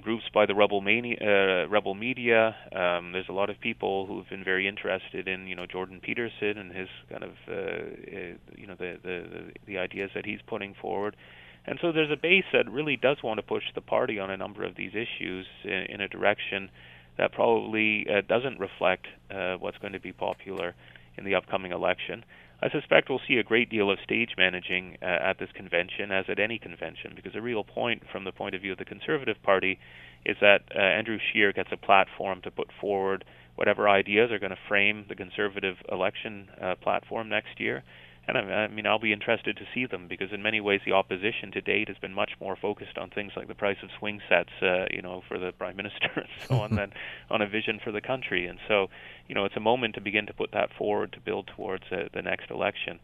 [0.00, 2.55] groups by the rebel mania, uh, rebel media.
[2.72, 6.59] Um, there's a lot of people who've been very interested in you know Jordan Peterson
[6.59, 10.74] and his kind of uh, uh, you know the, the the ideas that he's putting
[10.81, 11.16] forward.
[11.64, 14.37] And so there's a base that really does want to push the party on a
[14.37, 16.70] number of these issues in, in a direction
[17.18, 20.74] that probably uh, doesn't reflect uh, what's going to be popular
[21.16, 22.24] in the upcoming election.
[22.62, 26.27] I suspect we'll see a great deal of stage managing uh, at this convention, as
[26.29, 29.37] at any convention, because the real point, from the point of view of the Conservative
[29.42, 29.81] Party,
[30.25, 33.25] is that uh, Andrew Scheer gets a platform to put forward
[33.57, 37.83] whatever ideas are going to frame the Conservative election uh, platform next year.
[38.28, 41.50] And I mean, I'll be interested to see them because in many ways the opposition
[41.52, 44.50] to date has been much more focused on things like the price of swing sets,
[44.62, 46.92] uh, you know, for the prime minister and so on, than
[47.30, 48.46] on a vision for the country.
[48.46, 48.90] And so,
[49.26, 52.04] you know, it's a moment to begin to put that forward to build towards uh,
[52.14, 53.00] the next election.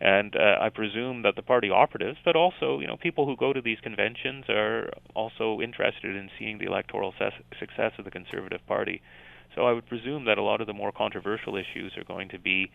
[0.00, 3.52] And uh, I presume that the party operatives, but also, you know, people who go
[3.52, 8.64] to these conventions are also interested in seeing the electoral ses- success of the Conservative
[8.66, 9.02] Party.
[9.54, 12.38] So I would presume that a lot of the more controversial issues are going to
[12.38, 12.70] be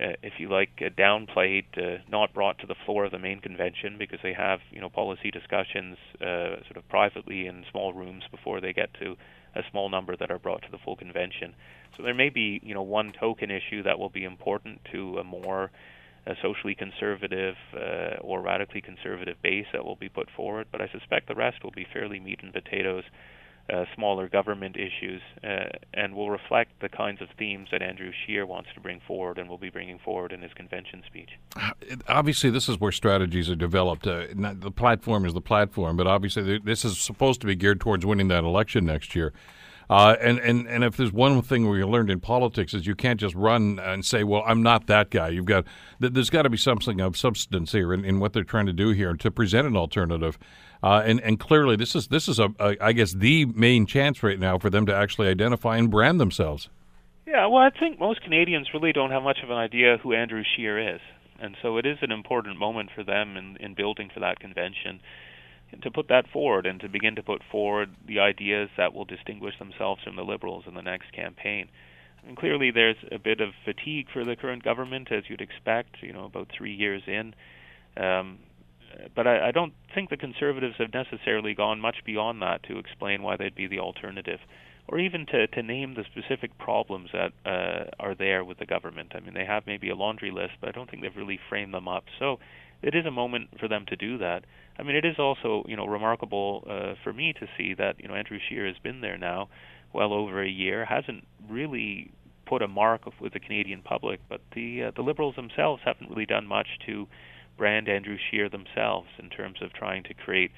[0.00, 3.40] uh, if you like, uh, downplayed, uh, not brought to the floor of the main
[3.40, 8.22] convention because they have, you know, policy discussions uh, sort of privately in small rooms
[8.30, 9.16] before they get to
[9.54, 11.54] a small number that are brought to the full convention.
[11.96, 15.24] So there may be, you know, one token issue that will be important to a
[15.24, 15.70] more
[16.26, 20.88] uh, socially conservative uh, or radically conservative base that will be put forward, but I
[20.92, 23.04] suspect the rest will be fairly meat and potatoes
[23.72, 28.46] uh, smaller government issues, uh, and will reflect the kinds of themes that Andrew Scheer
[28.46, 31.30] wants to bring forward and will be bringing forward in his convention speech.
[32.08, 34.06] Obviously, this is where strategies are developed.
[34.06, 38.04] Uh, the platform is the platform, but obviously, this is supposed to be geared towards
[38.04, 39.32] winning that election next year.
[39.90, 43.18] Uh, and, and, and if there's one thing we learned in politics is you can't
[43.18, 45.30] just run and say, well, I'm not that guy.
[45.30, 45.64] You've got
[45.98, 48.90] there's got to be something of substance here in, in what they're trying to do
[48.90, 50.38] here to present an alternative.
[50.80, 54.22] Uh, and and clearly this is this is a, a I guess the main chance
[54.22, 56.68] right now for them to actually identify and brand themselves.
[57.26, 60.44] Yeah, well, I think most Canadians really don't have much of an idea who Andrew
[60.54, 61.00] Scheer is,
[61.40, 65.00] and so it is an important moment for them in, in building for that convention
[65.82, 69.58] to put that forward and to begin to put forward the ideas that will distinguish
[69.58, 71.68] themselves from the Liberals in the next campaign.
[72.26, 75.96] Mean, clearly, there's a bit of fatigue for the current government, as you'd expect.
[76.02, 77.34] You know, about three years in,
[77.96, 78.38] um,
[79.14, 83.22] but I, I don't think the Conservatives have necessarily gone much beyond that to explain
[83.22, 84.40] why they'd be the alternative,
[84.88, 89.12] or even to to name the specific problems that uh, are there with the government.
[89.14, 91.72] I mean, they have maybe a laundry list, but I don't think they've really framed
[91.72, 92.04] them up.
[92.18, 92.38] So
[92.82, 94.44] it is a moment for them to do that.
[94.80, 98.08] I mean, it is also you know remarkable uh, for me to see that you
[98.08, 99.48] know Andrew Scheer has been there now
[99.92, 102.10] well over a year, hasn't really
[102.46, 106.26] put a mark with the Canadian public, but the uh, the Liberals themselves haven't really
[106.26, 107.06] done much to
[107.58, 110.50] brand Andrew Scheer themselves in terms of trying to create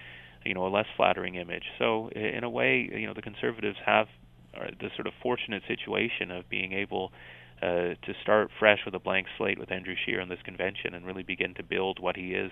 [0.45, 1.65] you know a less flattering image.
[1.79, 4.07] So in a way, you know the Conservatives have
[4.53, 7.11] the sort of fortunate situation of being able
[7.63, 11.07] uh, to start fresh with a blank slate with Andrew Scheer in this convention and
[11.07, 12.51] really begin to build what he is.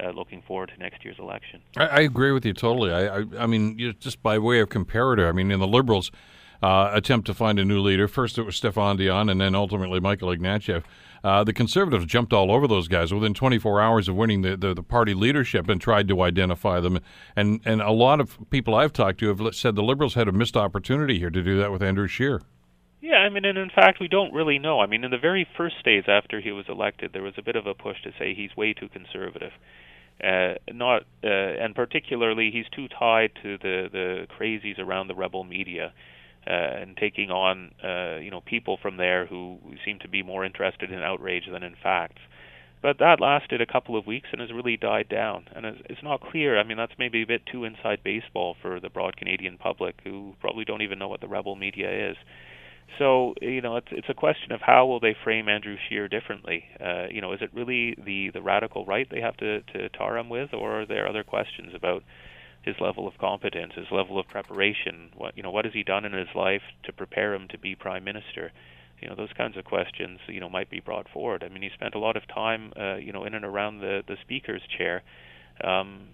[0.00, 1.60] Uh, looking forward to next year's election.
[1.76, 2.92] I, I agree with you totally.
[2.92, 6.12] I, I, I mean, just by way of comparator, I mean, in the Liberals'
[6.62, 9.98] uh, attempt to find a new leader, first it was Stéphane Dion and then ultimately
[9.98, 10.84] Michael Ignatieff.
[11.24, 14.72] Uh, the Conservatives jumped all over those guys within 24 hours of winning the, the,
[14.72, 17.00] the, party leadership and tried to identify them.
[17.34, 20.32] And, and a lot of people I've talked to have said the Liberals had a
[20.32, 22.42] missed opportunity here to do that with Andrew Scheer.
[23.00, 24.80] Yeah, I mean, and in fact, we don't really know.
[24.80, 27.56] I mean, in the very first days after he was elected, there was a bit
[27.56, 29.52] of a push to say he's way too conservative.
[30.22, 35.44] Uh, not, uh, and particularly, he's too tied to the the crazies around the rebel
[35.44, 35.92] media,
[36.46, 40.44] uh, and taking on, uh, you know, people from there who seem to be more
[40.44, 42.20] interested in outrage than in facts.
[42.80, 45.46] But that lasted a couple of weeks and has really died down.
[45.54, 46.58] And it's, it's not clear.
[46.58, 50.34] I mean, that's maybe a bit too inside baseball for the broad Canadian public, who
[50.40, 52.16] probably don't even know what the rebel media is.
[52.96, 56.64] So you know, it's it's a question of how will they frame Andrew Scheer differently.
[56.80, 60.16] Uh, you know, is it really the the radical right they have to to tar
[60.16, 62.02] him with, or are there other questions about
[62.62, 65.10] his level of competence, his level of preparation?
[65.16, 67.74] What you know, what has he done in his life to prepare him to be
[67.74, 68.52] prime minister?
[69.00, 71.44] You know, those kinds of questions you know might be brought forward.
[71.44, 74.02] I mean, he spent a lot of time uh, you know in and around the
[74.06, 75.02] the speaker's chair.
[75.62, 76.08] Um,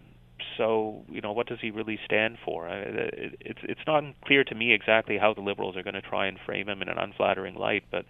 [0.56, 2.68] so you know what does he really stand for?
[2.68, 6.38] It's it's not clear to me exactly how the liberals are going to try and
[6.44, 8.04] frame him in an unflattering light, but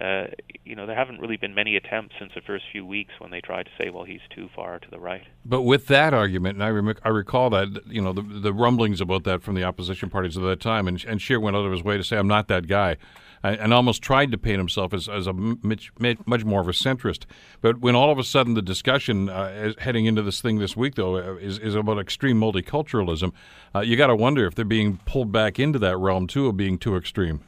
[0.00, 0.26] uh,
[0.64, 3.40] you know there haven't really been many attempts since the first few weeks when they
[3.40, 5.24] tried to say, well, he's too far to the right.
[5.44, 9.00] But with that argument, and I, rem- I recall that you know the, the rumblings
[9.00, 11.72] about that from the opposition parties at that time, and, and Scheer went out of
[11.72, 12.96] his way to say, I'm not that guy
[13.42, 17.24] and almost tried to paint himself as, as a much, much more of a centrist.
[17.60, 20.96] But when all of a sudden the discussion uh, heading into this thing this week,
[20.96, 23.32] though, uh, is, is about extreme multiculturalism,
[23.74, 26.56] uh, you got to wonder if they're being pulled back into that realm, too, of
[26.56, 27.40] being too extreme.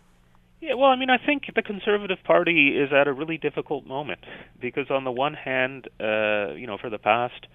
[0.63, 4.21] Yeah, well, I mean, I think the Conservative Party is at a really difficult moment
[4.61, 7.47] because, on the one hand, uh, you know, for the past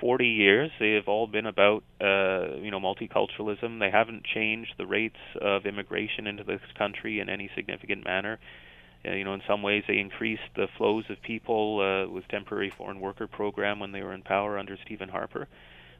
[0.00, 0.70] 40 years.
[0.78, 3.80] They have all been about, uh, you know, multiculturalism.
[3.80, 8.38] They haven't changed the rates of immigration into this country in any significant manner.
[9.06, 12.72] Uh, you know, in some ways, they increased the flows of people uh, with temporary
[12.76, 15.46] foreign worker program when they were in power under Stephen Harper.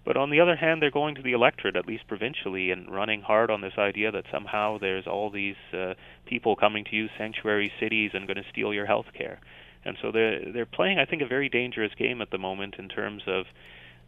[0.07, 3.23] But on the other hand, they're going to the electorate, at least provincially, and running
[3.23, 5.95] hard on this idea that somehow there's all these uh,
[6.27, 9.41] people coming to use sanctuary cities and going to steal your health care.
[9.85, 12.89] And so they're they're playing, I think, a very dangerous game at the moment in
[12.89, 13.47] terms of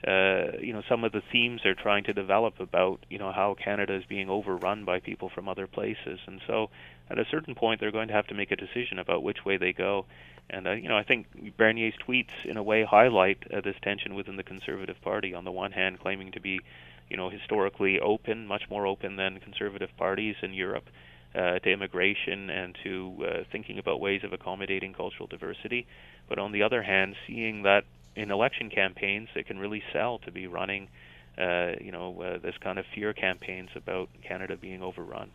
[0.07, 3.57] uh, you know some of the themes they're trying to develop about you know how
[3.63, 6.71] Canada is being overrun by people from other places, and so
[7.11, 9.57] at a certain point they're going to have to make a decision about which way
[9.57, 10.07] they go.
[10.51, 14.14] And uh, you know I think Bernier's tweets in a way highlight uh, this tension
[14.14, 15.35] within the Conservative Party.
[15.35, 16.61] On the one hand, claiming to be
[17.09, 20.88] you know historically open, much more open than conservative parties in Europe.
[21.35, 25.87] Uh, to immigration and to uh, thinking about ways of accommodating cultural diversity,
[26.27, 27.85] but on the other hand, seeing that
[28.16, 30.88] in election campaigns it can really sell to be running,
[31.37, 35.31] uh, you know, uh, this kind of fear campaigns about Canada being overrun.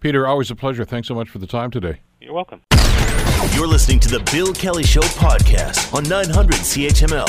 [0.00, 0.84] Peter, always a pleasure.
[0.84, 2.00] Thanks so much for the time today.
[2.20, 2.62] You're welcome.
[3.54, 7.26] You're listening to the Bill Kelly Show podcast on 900 CHML.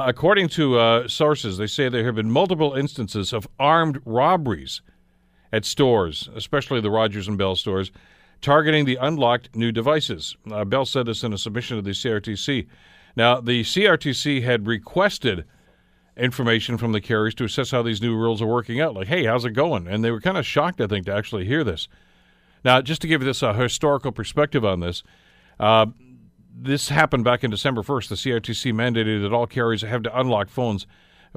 [0.00, 4.82] According to uh, sources, they say there have been multiple instances of armed robberies
[5.52, 7.92] at stores, especially the Rogers and Bell stores,
[8.40, 10.36] targeting the unlocked new devices.
[10.50, 12.66] Uh, Bell said this in a submission to the CRTC.
[13.16, 15.44] Now, the CRTC had requested
[16.16, 18.94] information from the carriers to assess how these new rules are working out.
[18.94, 19.86] Like, hey, how's it going?
[19.86, 21.88] And they were kind of shocked, I think, to actually hear this.
[22.64, 25.02] Now, just to give this a historical perspective on this,
[25.60, 25.86] uh,
[26.58, 28.08] this happened back in December 1st.
[28.08, 30.86] The CRTC mandated that all carriers have to unlock phones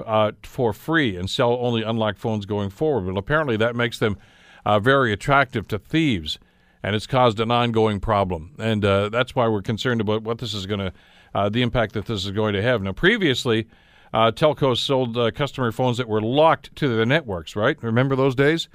[0.06, 3.14] uh, for free and sell only unlocked phones going forward.
[3.14, 4.18] But apparently, that makes them
[4.66, 6.40] uh, very attractive to thieves,
[6.82, 8.56] and it's caused an ongoing problem.
[8.58, 10.94] And uh, that's why we're concerned about what this is going to,
[11.36, 12.82] uh, the impact that this is going to have.
[12.82, 13.68] Now, previously,
[14.14, 17.82] uh, telcos sold uh, customer phones that were locked to their networks, right?
[17.84, 18.68] Remember those days?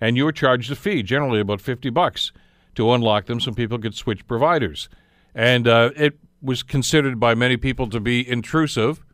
[0.00, 2.32] And you were charged a fee, generally about 50 bucks,
[2.74, 4.88] to unlock them so people could switch providers.
[5.34, 9.04] And uh, it was considered by many people to be intrusive.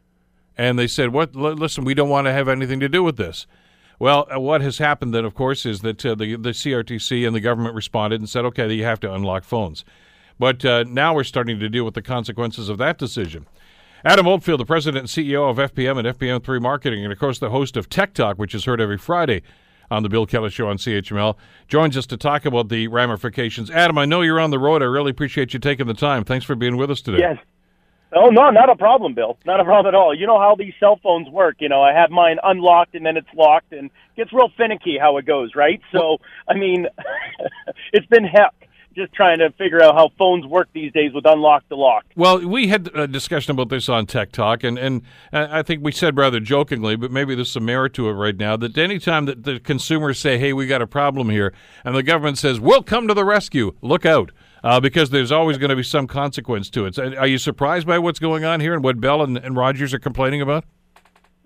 [0.57, 1.37] And they said, "What?
[1.37, 3.47] L- listen, we don't want to have anything to do with this."
[3.99, 7.37] Well, uh, what has happened then, of course, is that uh, the the CRTC and
[7.37, 9.85] the government responded and said, "Okay, you have to unlock phones."
[10.39, 13.47] But uh, now we're starting to deal with the consequences of that decision.
[14.05, 17.51] Adam Oldfield, the president and CEO of FPM and FPM3 Marketing, and of course the
[17.51, 19.43] host of Tech Talk, which is heard every Friday
[19.91, 21.37] on the Bill Kelly Show on CHML,
[21.69, 23.71] joins us to talk about the ramifications.
[23.71, 24.83] Adam, I know you're on the road.
[24.83, 26.25] I really appreciate you taking the time.
[26.25, 27.19] Thanks for being with us today.
[27.19, 27.39] Yes.
[28.15, 29.37] Oh no, not a problem, Bill.
[29.45, 30.15] Not a problem at all.
[30.15, 31.57] You know how these cell phones work.
[31.59, 34.97] You know, I have mine unlocked and then it's locked, and it gets real finicky
[34.99, 35.81] how it goes, right?
[35.91, 36.87] So, I mean,
[37.93, 38.66] it's been heck
[38.97, 42.05] just trying to figure out how phones work these days with unlock the lock.
[42.17, 45.93] Well, we had a discussion about this on Tech Talk, and, and I think we
[45.93, 49.45] said rather jokingly, but maybe there's some merit to it right now, that anytime that
[49.45, 51.53] the consumers say, hey, we got a problem here,
[51.85, 54.33] and the government says, we'll come to the rescue, look out.
[54.65, 56.99] Uh, because there's always going to be some consequence to it.
[56.99, 60.01] Are you surprised by what's going on here and what Bell and, and Rogers are
[60.01, 60.65] complaining about?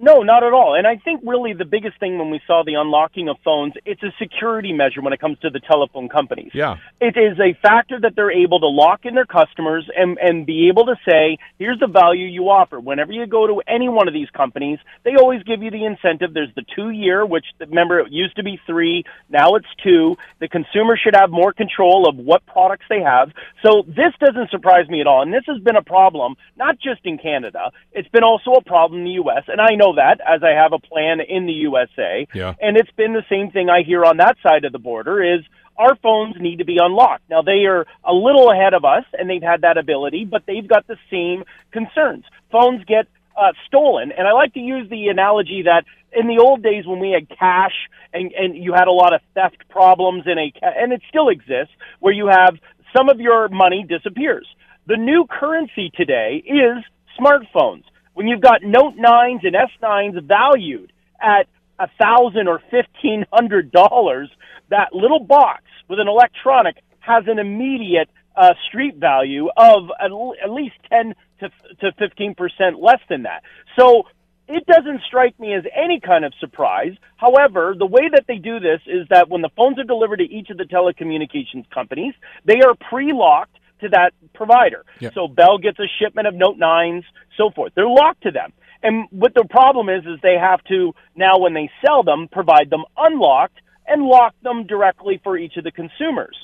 [0.03, 0.75] No, not at all.
[0.77, 4.03] And I think really the biggest thing when we saw the unlocking of phones, it's
[4.03, 6.53] a security measure when it comes to the telephone companies.
[6.55, 6.77] Yeah.
[7.03, 10.69] It is a factor that they're able to lock in their customers and, and be
[10.69, 12.81] able to say, here's the value you offer.
[12.81, 16.33] Whenever you go to any one of these companies, they always give you the incentive.
[16.33, 20.17] There's the two year, which remember it used to be three, now it's two.
[20.41, 23.33] The consumer should have more control of what products they have.
[23.63, 25.21] So this doesn't surprise me at all.
[25.21, 27.71] And this has been a problem, not just in Canada.
[27.93, 29.45] It's been also a problem in the U.S.
[29.49, 32.27] And I know that as I have a plan in the USA.
[32.35, 32.55] Yeah.
[32.61, 35.41] And it's been the same thing I hear on that side of the border is
[35.77, 37.29] our phones need to be unlocked.
[37.31, 40.67] Now they are a little ahead of us and they've had that ability, but they've
[40.67, 42.25] got the same concerns.
[42.53, 44.13] Phones get uh, stolen.
[44.17, 47.29] And I like to use the analogy that in the old days when we had
[47.29, 47.73] cash
[48.13, 51.75] and, and you had a lot of theft problems in a, and it still exists,
[52.01, 52.57] where you have
[52.95, 54.47] some of your money disappears.
[54.87, 56.85] The new currency today is
[57.19, 61.47] smartphones when you've got Note 9s and S9s valued at
[61.79, 64.31] a thousand or fifteen hundred dollars,
[64.69, 70.11] that little box with an electronic has an immediate uh, street value of at,
[70.51, 71.49] least ten to
[71.81, 73.43] to fifteen percent less than that.
[73.79, 74.05] So
[74.47, 76.93] it doesn't strike me as any kind of surprise.
[77.17, 80.25] However, the way that they do this is that when the phones are delivered to
[80.25, 84.85] each of the telecommunications companies, they are pre-locked to that provider.
[85.01, 85.15] Yep.
[85.15, 87.05] So Bell gets a shipment of Note 9s,
[87.37, 87.73] so forth.
[87.75, 88.53] They're locked to them.
[88.83, 92.71] And what the problem is, is they have to now, when they sell them, provide
[92.71, 96.37] them unlocked and lock them directly for each of the consumers.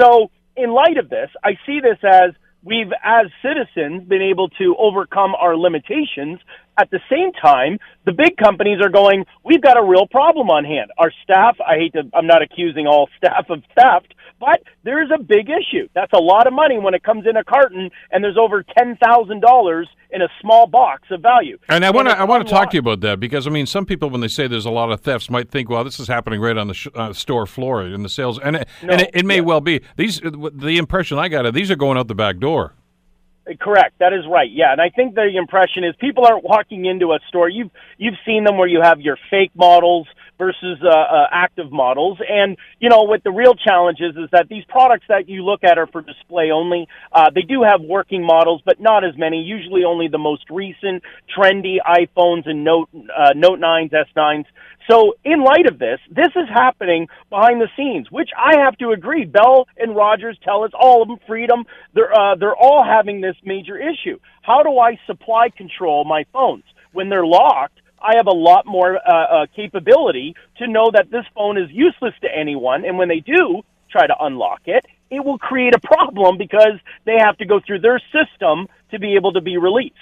[0.00, 2.30] So, in light of this, I see this as
[2.62, 6.38] we've, as citizens, been able to overcome our limitations.
[6.78, 10.64] At the same time, the big companies are going, we've got a real problem on
[10.64, 10.90] hand.
[10.98, 15.22] Our staff, I hate to, I'm not accusing all staff of theft, but there's a
[15.22, 15.88] big issue.
[15.94, 19.84] That's a lot of money when it comes in a carton and there's over $10,000
[20.10, 21.58] in a small box of value.
[21.68, 23.64] And I want to I want to talk to you about that because I mean
[23.66, 26.06] some people when they say there's a lot of thefts might think well this is
[26.06, 29.00] happening right on the sh- uh, store floor in the sales and it, No, and
[29.00, 29.40] it, it may yeah.
[29.40, 32.74] well be these the impression I got of these are going out the back door.
[33.60, 33.98] Correct.
[33.98, 34.50] That is right.
[34.50, 37.48] Yeah, and I think the impression is people aren't walking into a store.
[37.48, 40.06] You've you've seen them where you have your fake models
[40.38, 44.48] versus uh, uh, active models, and you know what the real challenge is is that
[44.48, 46.88] these products that you look at are for display only.
[47.12, 49.42] Uh, they do have working models, but not as many.
[49.42, 51.02] Usually, only the most recent,
[51.36, 54.46] trendy iPhones and Note uh, Note nines, S nines.
[54.90, 58.90] So, in light of this, this is happening behind the scenes, which I have to
[58.90, 59.24] agree.
[59.24, 63.36] Bell and Rogers tell us all of them, Freedom, they're uh, they're all having this
[63.44, 64.18] major issue.
[64.42, 67.78] How do I supply control my phones when they're locked?
[68.02, 72.14] I have a lot more uh, uh, capability to know that this phone is useless
[72.22, 76.38] to anyone, and when they do try to unlock it, it will create a problem
[76.38, 79.96] because they have to go through their system to be able to be released.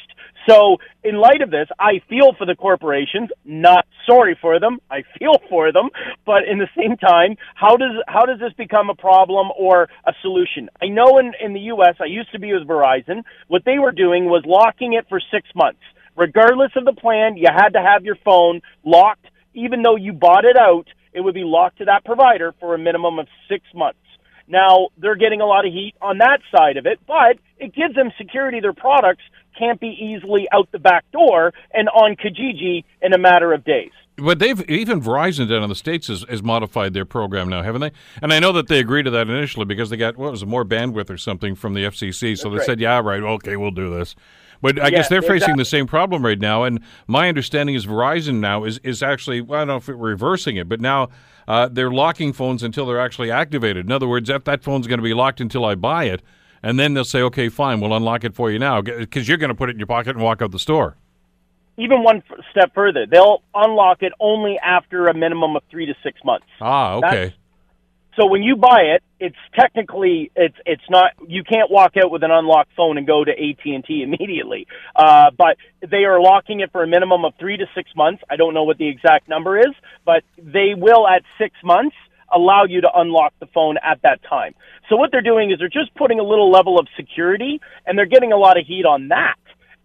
[0.49, 3.29] So, in light of this, I feel for the corporations.
[3.45, 4.79] Not sorry for them.
[4.91, 5.91] I feel for them,
[6.25, 10.13] but in the same time, how does how does this become a problem or a
[10.23, 10.71] solution?
[10.81, 11.97] I know in in the U.S.
[12.01, 13.23] I used to be with Verizon.
[13.49, 15.83] What they were doing was locking it for six months.
[16.21, 19.27] Regardless of the plan, you had to have your phone locked.
[19.55, 22.79] Even though you bought it out, it would be locked to that provider for a
[22.79, 23.99] minimum of six months.
[24.47, 27.95] Now, they're getting a lot of heat on that side of it, but it gives
[27.95, 28.61] them security.
[28.61, 29.23] Their products
[29.59, 33.91] can't be easily out the back door and on Kijiji in a matter of days.
[34.17, 37.81] But they've even Verizon down in the states has, has, modified their program now, haven't
[37.81, 37.93] they?
[38.21, 40.47] And I know that they agreed to that initially because they got what was it,
[40.47, 42.37] more bandwidth or something from the FCC.
[42.37, 42.67] So That's they right.
[42.67, 44.15] said, "Yeah, right, okay, we'll do this."
[44.63, 46.65] But I yeah, guess they're facing the same problem right now.
[46.65, 49.97] And my understanding is Verizon now is is actually well, I don't know if we're
[49.97, 51.09] reversing it, but now
[51.49, 53.87] uh, they're locking phones until they're actually activated.
[53.87, 56.23] In other words, that that phone's going to be locked until I buy it,
[56.63, 59.49] and then they'll say, "Okay, fine, we'll unlock it for you now," because you're going
[59.49, 60.97] to put it in your pocket and walk out the store.
[61.79, 66.21] Even one step further, they'll unlock it only after a minimum of three to six
[66.25, 66.47] months.
[66.61, 67.25] Ah, okay.
[67.25, 67.37] That's,
[68.21, 72.23] so when you buy it, it's technically it's it's not you can't walk out with
[72.23, 74.67] an unlocked phone and go to AT and T immediately.
[74.95, 78.23] Uh, but they are locking it for a minimum of three to six months.
[78.29, 81.97] I don't know what the exact number is, but they will at six months
[82.33, 84.55] allow you to unlock the phone at that time.
[84.89, 88.07] So what they're doing is they're just putting a little level of security, and they're
[88.07, 89.37] getting a lot of heat on that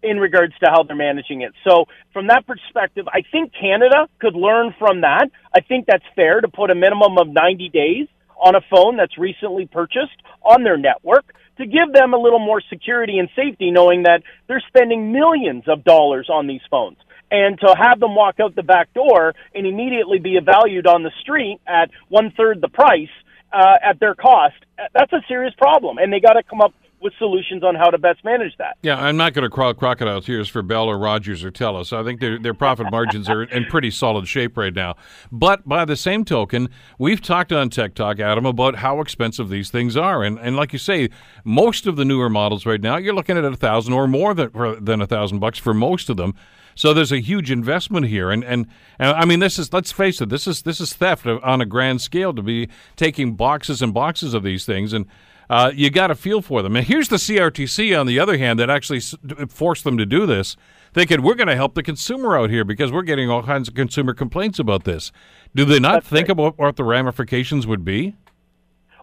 [0.02, 1.52] in regards to how they're managing it.
[1.66, 5.30] So from that perspective, I think Canada could learn from that.
[5.54, 8.06] I think that's fair to put a minimum of 90 days
[8.40, 12.60] on a phone that's recently purchased on their network to give them a little more
[12.68, 16.98] security and safety, knowing that they're spending millions of dollars on these phones.
[17.30, 21.10] And to have them walk out the back door and immediately be valued on the
[21.22, 23.08] street at one third the price
[23.52, 24.54] uh, at their cost,
[24.94, 25.98] that's a serious problem.
[25.98, 26.72] And they got to come up
[27.06, 28.76] with solutions on how to best manage that.
[28.82, 31.96] Yeah, I'm not going to crawl crocodile tears for Bell or Rogers or Telus.
[31.96, 34.96] I think their their profit margins are in pretty solid shape right now.
[35.30, 39.70] But by the same token, we've talked on Tech Talk, Adam, about how expensive these
[39.70, 41.08] things are, and and like you say,
[41.44, 44.50] most of the newer models right now, you're looking at a thousand or more than
[44.84, 46.34] than a thousand bucks for most of them.
[46.74, 48.66] So there's a huge investment here, and, and
[48.98, 51.66] and I mean this is let's face it, this is this is theft on a
[51.66, 55.06] grand scale to be taking boxes and boxes of these things and
[55.48, 56.76] uh, you got a feel for them.
[56.76, 59.00] And here's the CRTC, on the other hand, that actually
[59.48, 60.56] forced them to do this,
[60.92, 63.74] thinking we're going to help the consumer out here because we're getting all kinds of
[63.74, 65.12] consumer complaints about this.
[65.54, 66.32] Do they not That's think right.
[66.32, 68.16] about what the ramifications would be?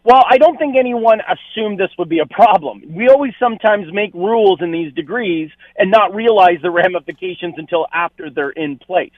[0.06, 2.84] Well, I don't think anyone assumed this would be a problem.
[2.90, 8.30] We always sometimes make rules in these degrees and not realize the ramifications until after
[8.30, 9.12] they're in place.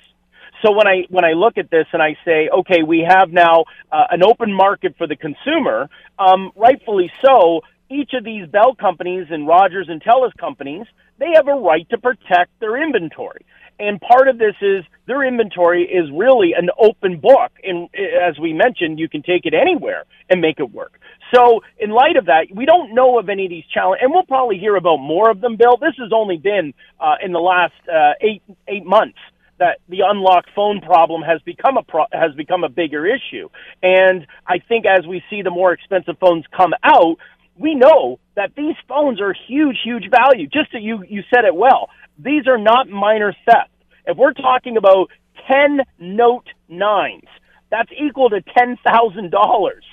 [0.66, 3.66] So when I when I look at this and I say, okay, we have now
[3.92, 7.62] uh, an open market for the consumer, um, rightfully so.
[7.88, 10.88] Each of these Bell companies and Rogers and Telus companies,
[11.20, 13.46] they have a right to protect their inventory.
[13.78, 17.52] And part of this is their inventory is really an open book.
[17.64, 21.00] And as we mentioned, you can take it anywhere and make it work.
[21.32, 24.24] So in light of that, we don't know of any of these challenges, and we'll
[24.24, 25.78] probably hear about more of them, Bill.
[25.78, 29.20] This has only been uh, in the last uh, eight eight months
[29.60, 33.50] that the unlocked phone problem has become a pro- has become a bigger issue.
[33.82, 37.18] And I think as we see the more expensive phones come out,
[37.58, 40.48] we know that these phones are huge, huge value.
[40.48, 41.90] Just that you you said it well.
[42.18, 43.72] These are not minor theft.
[44.06, 45.10] If we're talking about
[45.50, 47.30] ten Note nines,
[47.72, 49.84] that's equal to ten thousand dollars.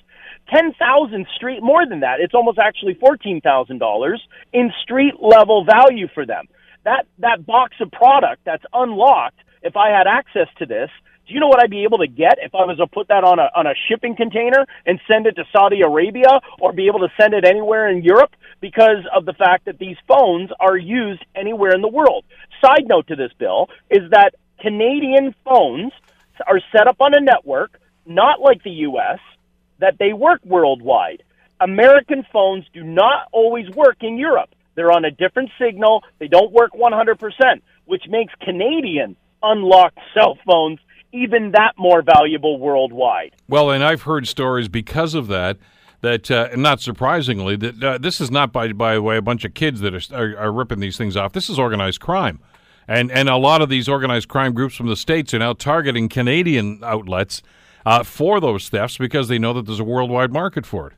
[0.53, 2.21] Ten thousand street more than that.
[2.21, 4.21] It's almost actually fourteen thousand dollars
[4.53, 6.47] in street level value for them.
[6.85, 10.91] That that box of product that's unlocked if I had access to this,
[11.27, 13.23] do you know what I'd be able to get if I was to put that
[13.25, 17.01] on a on a shipping container and send it to Saudi Arabia or be able
[17.01, 21.25] to send it anywhere in Europe because of the fact that these phones are used
[21.35, 22.25] anywhere in the world.
[22.61, 25.93] Side note to this bill is that Canadian phones
[26.47, 29.21] are set up on a network not like the US
[29.79, 31.23] that they work worldwide.
[31.61, 34.51] American phones do not always work in Europe.
[34.75, 36.03] They're on a different signal.
[36.19, 40.79] They don't work 100%, which makes Canadian unlocked cell phones
[41.13, 43.35] even that more valuable worldwide.
[43.49, 45.59] Well, and I've heard stories because of that.
[46.01, 49.45] That uh, not surprisingly, that uh, this is not by by the way a bunch
[49.45, 51.33] of kids that are, are, are ripping these things off.
[51.33, 52.41] This is organized crime,
[52.89, 56.09] and and a lot of these organized crime groups from the states are now targeting
[56.09, 57.41] Canadian outlets
[57.87, 60.95] uh, for those thefts because they know that there's a worldwide market for it.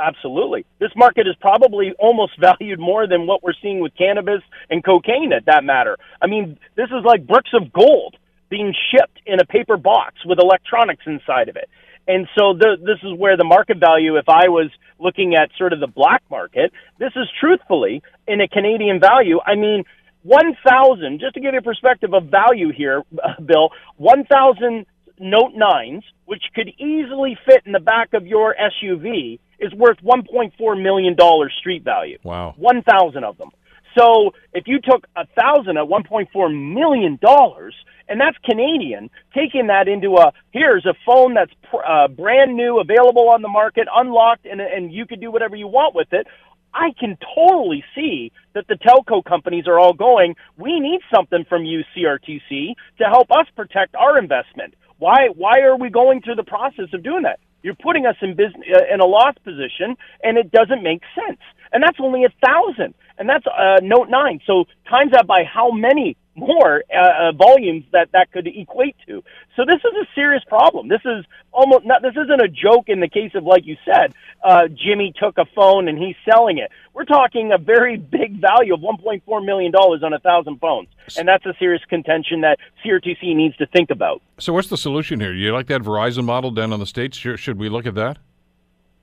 [0.00, 0.64] Absolutely.
[0.78, 5.32] This market is probably almost valued more than what we're seeing with cannabis and cocaine
[5.32, 5.98] at that matter.
[6.20, 8.16] I mean, this is like bricks of gold
[8.48, 11.68] being shipped in a paper box with electronics inside of it.
[12.08, 15.72] And so the, this is where the market value, if I was looking at sort
[15.72, 19.38] of the black market, this is truthfully in a Canadian value.
[19.46, 19.84] I mean,
[20.22, 23.02] 1,000, just to give you a perspective of value here,
[23.46, 24.86] Bill, 1,000
[25.22, 30.82] Note 9s, which could easily fit in the back of your SUV, is worth $1.4
[30.82, 31.16] million
[31.58, 32.18] street value.
[32.22, 32.54] Wow.
[32.56, 33.50] 1,000 of them.
[33.98, 37.74] So if you took a thousand at 1.4 million dollars,
[38.08, 43.30] and that's Canadian, taking that into a here's a phone that's uh, brand new, available
[43.30, 46.26] on the market, unlocked, and and you could do whatever you want with it.
[46.72, 51.64] I can totally see that the telco companies are all going, we need something from
[51.64, 54.74] you, CRTC, to help us protect our investment.
[54.98, 57.40] Why, why are we going through the process of doing that?
[57.62, 61.40] You're putting us in business, uh, in a loss position, and it doesn't make sense.
[61.72, 64.40] And that's only a thousand, and that's uh, Note nine.
[64.46, 69.22] So times that by how many more uh, uh, volumes that that could equate to.
[69.56, 70.88] So this is a serious problem.
[70.88, 72.02] This is almost not.
[72.02, 75.44] This isn't a joke in the case of like you said, uh, Jimmy took a
[75.54, 76.70] phone and he's selling it.
[76.94, 81.26] We're talking a very big value of 1.4 million dollars on a thousand phones, and
[81.26, 84.22] that's a serious contention that CRTC needs to think about.
[84.38, 85.32] So what's the solution here?
[85.32, 87.16] You like that Verizon model down on the states?
[87.16, 88.18] Should we look at that?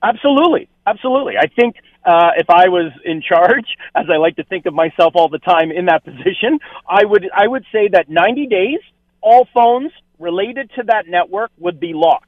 [0.03, 1.33] Absolutely, absolutely.
[1.37, 1.75] I think
[2.05, 3.65] uh, if I was in charge,
[3.95, 6.59] as I like to think of myself all the time in that position,
[6.89, 8.79] I would I would say that 90 days,
[9.21, 12.25] all phones related to that network would be locked.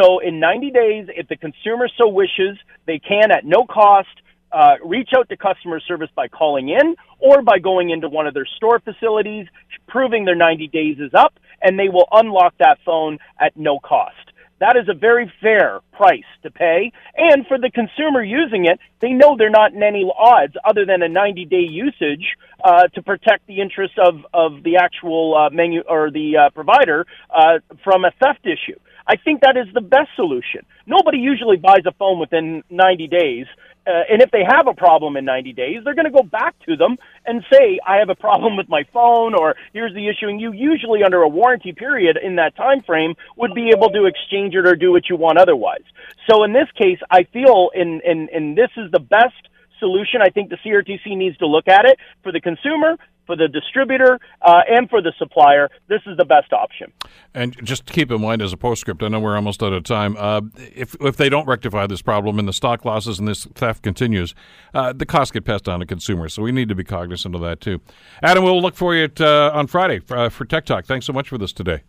[0.00, 4.08] So in 90 days, if the consumer so wishes, they can at no cost
[4.52, 8.34] uh, reach out to customer service by calling in or by going into one of
[8.34, 9.46] their store facilities,
[9.88, 14.14] proving their 90 days is up, and they will unlock that phone at no cost.
[14.58, 16.92] That is a very fair price to pay.
[17.16, 21.02] And for the consumer using it, they know they're not in any odds other than
[21.02, 25.82] a 90 day usage uh, to protect the interests of, of the actual uh, menu
[25.88, 28.78] or the uh, provider uh, from a theft issue.
[29.06, 30.66] I think that is the best solution.
[30.86, 33.46] Nobody usually buys a phone within 90 days
[33.86, 36.54] uh, and if they have a problem in 90 days, they're going to go back
[36.66, 40.28] to them and say, I have a problem with my phone or here's the issue.
[40.28, 44.06] And you usually under a warranty period in that time frame would be able to
[44.06, 45.84] exchange it or do what you want otherwise.
[46.28, 49.34] So in this case, I feel in, in, in this is the best
[49.78, 50.20] solution.
[50.22, 52.96] I think the CRTC needs to look at it for the consumer,
[53.26, 55.68] for the distributor, uh, and for the supplier.
[55.88, 56.92] This is the best option.
[57.34, 60.16] And just keep in mind as a postscript, I know we're almost out of time.
[60.18, 63.82] Uh, if if they don't rectify this problem and the stock losses and this theft
[63.82, 64.34] continues,
[64.74, 66.34] uh, the costs get passed on to consumers.
[66.34, 67.80] So we need to be cognizant of that too.
[68.22, 70.86] Adam, we'll look for you at, uh, on Friday for, uh, for Tech Talk.
[70.86, 71.82] Thanks so much for this today.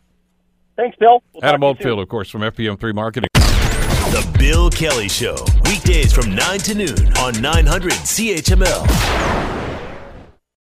[0.76, 1.24] Thanks, Bill.
[1.34, 3.30] We'll Adam Oldfield, of course, from FPM3 Marketing.
[3.34, 5.36] The Bill Kelly Show,
[5.66, 9.67] weekdays from 9 to noon on 900 CHML.